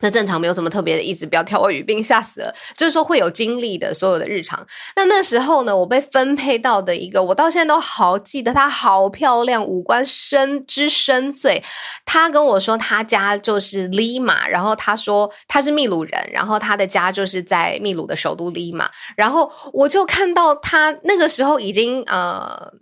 [0.00, 2.54] 那正常没有什么特别的，一直不要跳我语病，吓死了。
[2.76, 4.64] 就是说会有经历的所有的日常。
[4.94, 11.62] 那那时候呢，我被分配到的一个，我到现在都好记得，她好漂亮，五官深之深邃。
[12.04, 18.90] 她跟我说，她家就是利马，然后她说她是秘鲁人，然后她的家就是在秘鲁的首都利马。
[19.16, 22.72] 然后我就看到她那个时候已经呃。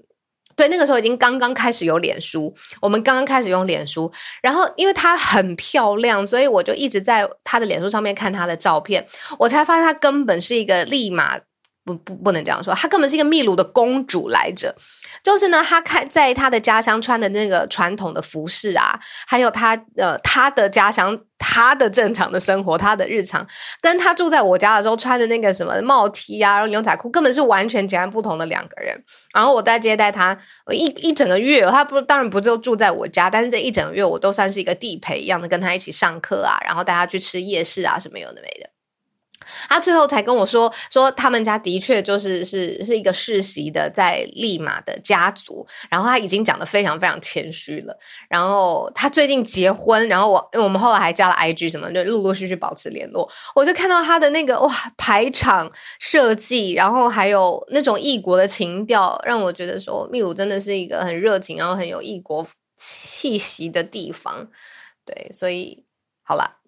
[0.57, 9.07] 对，那个时候已经刚刚开始有脸书，我们刚刚开始用脸书，然后因为她很漂亮，所以我就一直在她的脸书上面看她的照片，
[9.39, 11.39] 我才发现她根本是一个立马，
[11.87, 14.75] 不不不能这样说，她根本是一个秘鲁的公主来着。
[15.23, 23.47] 就是呢，她看在她的家乡穿的那个传统的服饰啊，还有她呃她的家乡她的正常的生活，她的日常，
[23.81, 29.01] 跟她住在我家的时候穿的那个什么帽 T 啊，然后牛仔裤，根本是完全截然不同的两个人。
[29.33, 30.37] 然后我在接待他
[30.73, 38.71] 一一整个月，他不当然不就住在我家，但是这一整个月我都算是一个地陪一样的跟他一起上课啊，然后带他去吃夜市啊什么有的没的。
[39.69, 47.99] 他最后才跟我说，说他们家的确就是是是一个世袭的在利马的家族，然后他已经讲得非常非常谦虚了。
[48.29, 53.29] 然后他最近结婚，然后我因为我们后来还加了 IG 什么，就陆陆续续保持联络。
[53.55, 64.49] 我就看到他的那个哇排场设计，然后还有那种异国的情调，让我觉得说秘鲁真的是一个很热情，然后很有异国气息的地方。
[65.05, 65.85] 对，所以
[66.23, 66.66] 好了。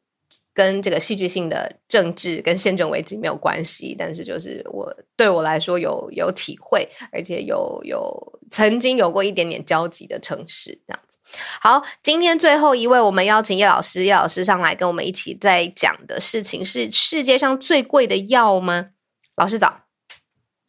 [0.58, 11.16] 跟这个戏剧性的政治跟宪政危机没有关系，但是就是我对我来说有有体会，而且有有曾经有过一点点交集的城市这样子。
[11.60, 18.88] 好，今天最后一位我们邀请叶老师，叶老师上来跟我们一起在讲的事情是世界上最贵的药吗？
[19.36, 19.82] 老师早，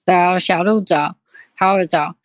[0.06, 1.16] 早，小鹿早，
[1.56, 2.16] 好儿早，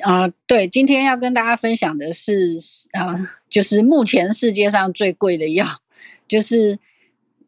[0.00, 2.56] 啊、呃，对，今天要跟大家分享的是
[2.92, 3.14] 啊、
[3.50, 5.66] 就是目前世界上最贵的药，
[6.26, 6.78] 就是。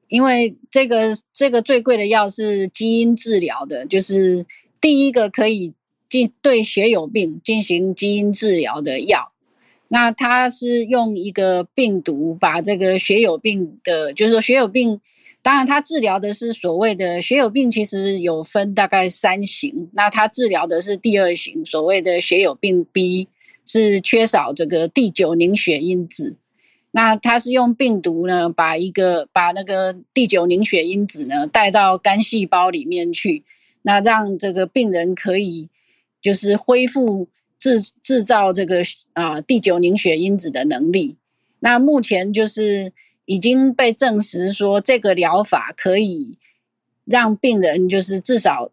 [0.09, 4.47] 因为这个这个最贵的药是基因治疗的，就是
[4.81, 5.73] 第一个可以
[6.09, 9.33] 进对血友病进行基因治疗的药。
[9.89, 15.01] 那它是用一个病毒把这个血友病的，就是说血友病，
[15.43, 19.89] 当然它治疗的是所谓的血友病，其实有分大概三型。
[19.93, 23.29] 那它治疗的是第二型，所谓的血友病 B，
[23.65, 26.35] 是缺少这个第九凝血因子。
[26.97, 33.43] 那它是用病毒呢，把一个把那个第九凝血因子呢带到肝细胞里面去，
[33.83, 35.69] 那让这个病人可以
[36.23, 37.27] 就是恢复
[37.59, 38.85] 制制造这个
[39.15, 41.17] 啊、第九凝血因子的能力。
[41.59, 42.93] 那目前就是
[43.25, 46.39] 已经被证实说，这个疗法可以
[47.05, 48.71] 让病人就是至少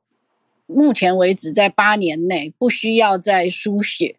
[0.68, 4.18] 目前为止在八年内不需要再输血。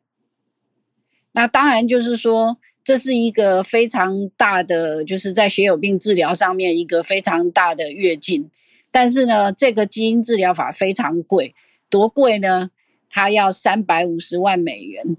[1.30, 2.58] 那当然就是说。
[2.84, 8.50] 这是一个非常大的，就是在血友病治疗上面一个非常大的跃进。
[8.90, 11.54] 但是呢，这个基因治疗法非常贵，
[11.88, 12.70] 多贵呢？
[13.08, 15.16] 它要三百五十万美元。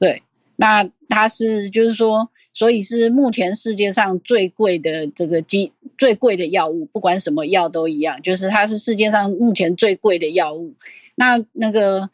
[0.00, 0.22] 对，
[0.56, 10.74] 那它是就是说，所以是目前世界上最贵的这个基最贵的药物，不管什么药都一样，就是它是世界上目前最贵的药物。
[11.14, 12.10] 那那个。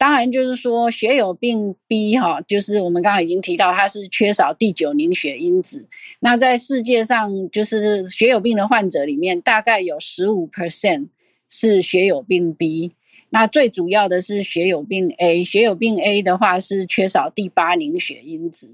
[0.00, 5.86] 当然，就是说血友病 B 哈，就是我们刚刚已经提到，它是缺少第九凝血因子。
[6.20, 11.08] 那在世界上，就是血友病的患者里面，大概有十五 percent
[11.50, 12.92] 是血友病 B。
[13.28, 18.70] 那最主要的是血友病 A，血友病 A 的话是缺少第八凝血因子。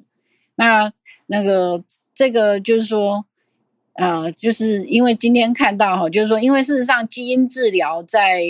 [0.55, 0.93] 那
[1.27, 1.83] 那个
[2.14, 3.27] 这个就是说，
[3.95, 8.45] 呃，就是因为今天看到哈，就是说，因为事实上基因治疗在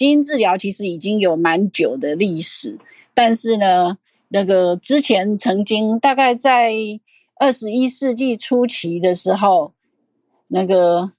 [0.00, 2.78] 基因治疗其实已经有蛮久的历史，
[3.12, 3.98] 但是呢，
[4.28, 6.72] 那个之前曾经大概在
[7.34, 9.74] 二十一世纪初期的时候，
[10.48, 11.10] 那个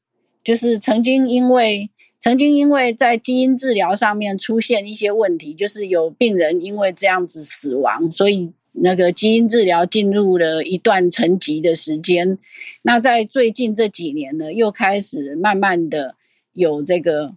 [0.44, 12.40] 就是曾经因为曾经因为在基因治疗上面出现一些问题，就是有病人因为这样子死亡，所以那个基因治疗进入了一段沉寂的时间。
[12.82, 16.16] 那在最近这几年呢，又开始慢慢的
[16.54, 17.36] 有这个。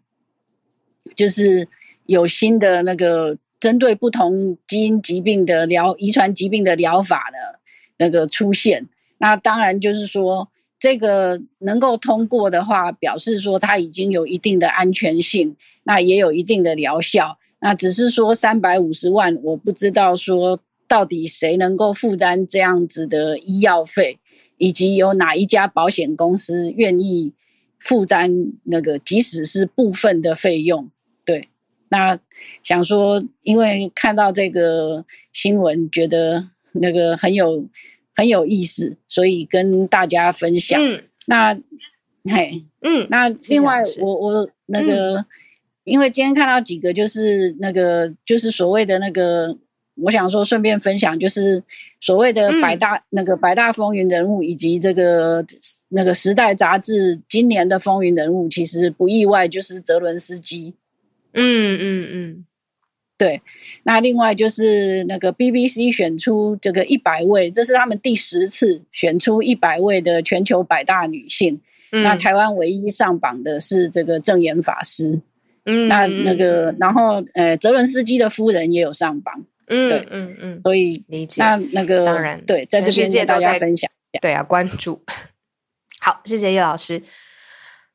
[1.16, 1.68] 就是
[2.07, 7.61] 有新的那个针对不同基因疾病的疗遗传疾病的疗法的
[7.98, 8.88] 那个出现，
[9.18, 10.48] 那当然就是说
[10.78, 17.38] 这个能够通过的话，表示说它已经有一定的安全性，那也有一定的疗效。
[17.61, 24.18] 那只是说三百五十万，我不知道说到底谁能够负担这样子的医药费，
[24.59, 27.32] 以及有哪一家保险公司愿意
[27.78, 30.90] 负担那个即使是部分的费用。
[31.25, 31.49] 对，
[31.89, 32.18] 那
[32.62, 37.66] 想说，因为看到这个新闻，觉得那个很有
[38.14, 40.79] 很有意思，所以跟大家分享。
[40.85, 41.55] 嗯、那
[42.25, 45.27] 嘿，嗯，那另外我我那个、嗯，
[45.85, 49.57] 因为今天看到几个，就是那个就是所谓的那个，
[49.97, 51.62] 我想说顺便分享，就是
[52.01, 55.45] 所谓的百大、嗯、那个百大风云人物，以及这个
[55.89, 60.75] 那个时代杂志今年的风云人物，其实不意外，就是泽伦斯基。
[61.35, 62.47] 嗯嗯嗯，
[63.18, 63.43] 对，
[63.82, 71.61] 那另外就是那个 BBC 选出这个一百位，这是他们第十次选出一百位的全球百大女性。
[71.93, 75.20] 嗯、那台湾唯一上榜的是这个证严法师。
[75.64, 79.45] 嗯，那那个，然后呃，泽伦斯基的夫人也有上榜。
[79.68, 81.41] 嗯，对，嗯嗯，所以理解。
[81.41, 83.91] 那那个当然对，在这边跟大家分享。
[84.20, 85.03] 对啊，关注。
[86.01, 87.01] 好，谢谢叶老师。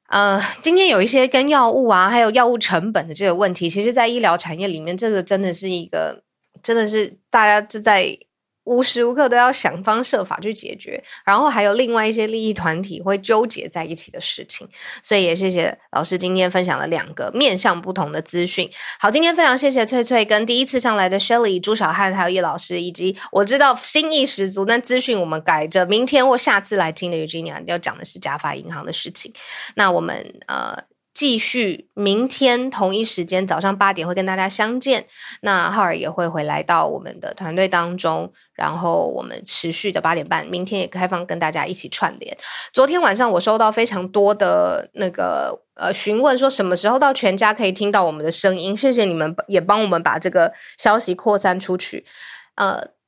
[0.10, 6.24] 呃，今天有一些跟药物啊，还有药物成本的这个问题，其实，在医疗产业里面，这个真的是一个，
[6.62, 8.18] 真的是大家就在。
[8.66, 14.68] 无时无刻都要想方设法去解决，然后还有另外一些利益团体会纠结在一起的事情，
[15.01, 18.70] 所以也谢谢老师今天分享了两个面向不同的资讯。
[18.99, 29.34] 好，今天非常谢谢翠翠跟第一次上来的 Shelly、朱小汉还有叶老师，以及我知道心意十足，但资讯我们改着，明天或下次来听的 Eugenia 要讲的是假发银行的事情。
[29.76, 30.89] 那我们呃。
[31.14, 35.05] 继续，明天同一时间早上八点会跟大家相见。
[35.41, 42.38] 那浩尔也会回来到我们的团队当中，然后我们持续的八点半，明天也开放跟大家一起串联。
[42.72, 48.78] 昨天晚上我收到非常多的那个呃询问，说什么时候到全家可以听到我们的声音？
[48.78, 52.05] 谢谢你们也帮我们把这个消息扩散出去。
[52.55, 52.99] 呃。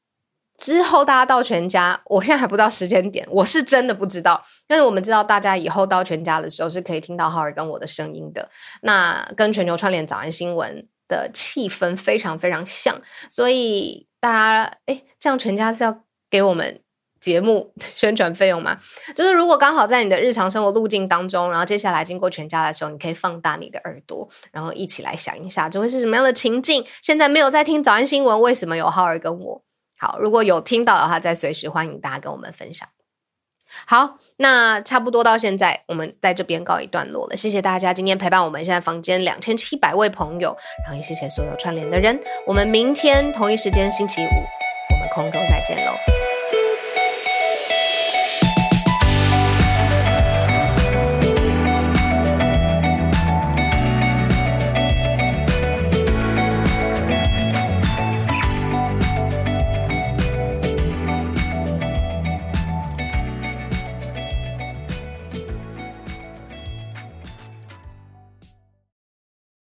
[0.61, 4.39] 之后大家到全家，我现在还不知道时间点，我是真的不知道。
[4.67, 8.47] 但是我们知道，大家以后到全家的时候是可以听到浩尔跟我的声音的。
[8.83, 13.01] 那跟全球串联早安新闻的气氛非常非常像，
[13.31, 16.79] 所以大家诶，这样全家是要给我们
[17.19, 18.77] 节目宣传费用吗？
[19.15, 26.85] 就是如果刚好在你的日常生活路径当中，然后接下来经过全家的时候，你可以放大你的耳朵，然后一起来想一下，这会是什么样的情境？
[27.01, 29.63] 现在没有在听早安新闻，为什么有浩尔跟我？
[30.01, 32.89] 好，如果有听到的话，再随时欢迎大家跟我们分享。
[33.85, 37.37] 好，那差不多到现在，我们在这边告一段落了。
[37.37, 42.19] 谢谢大家今天陪伴我们，现在房间两千七百位朋友，然后也谢谢所有串联的人。
[42.47, 45.91] 我们明天同一时间星期五，我们空中再见喽。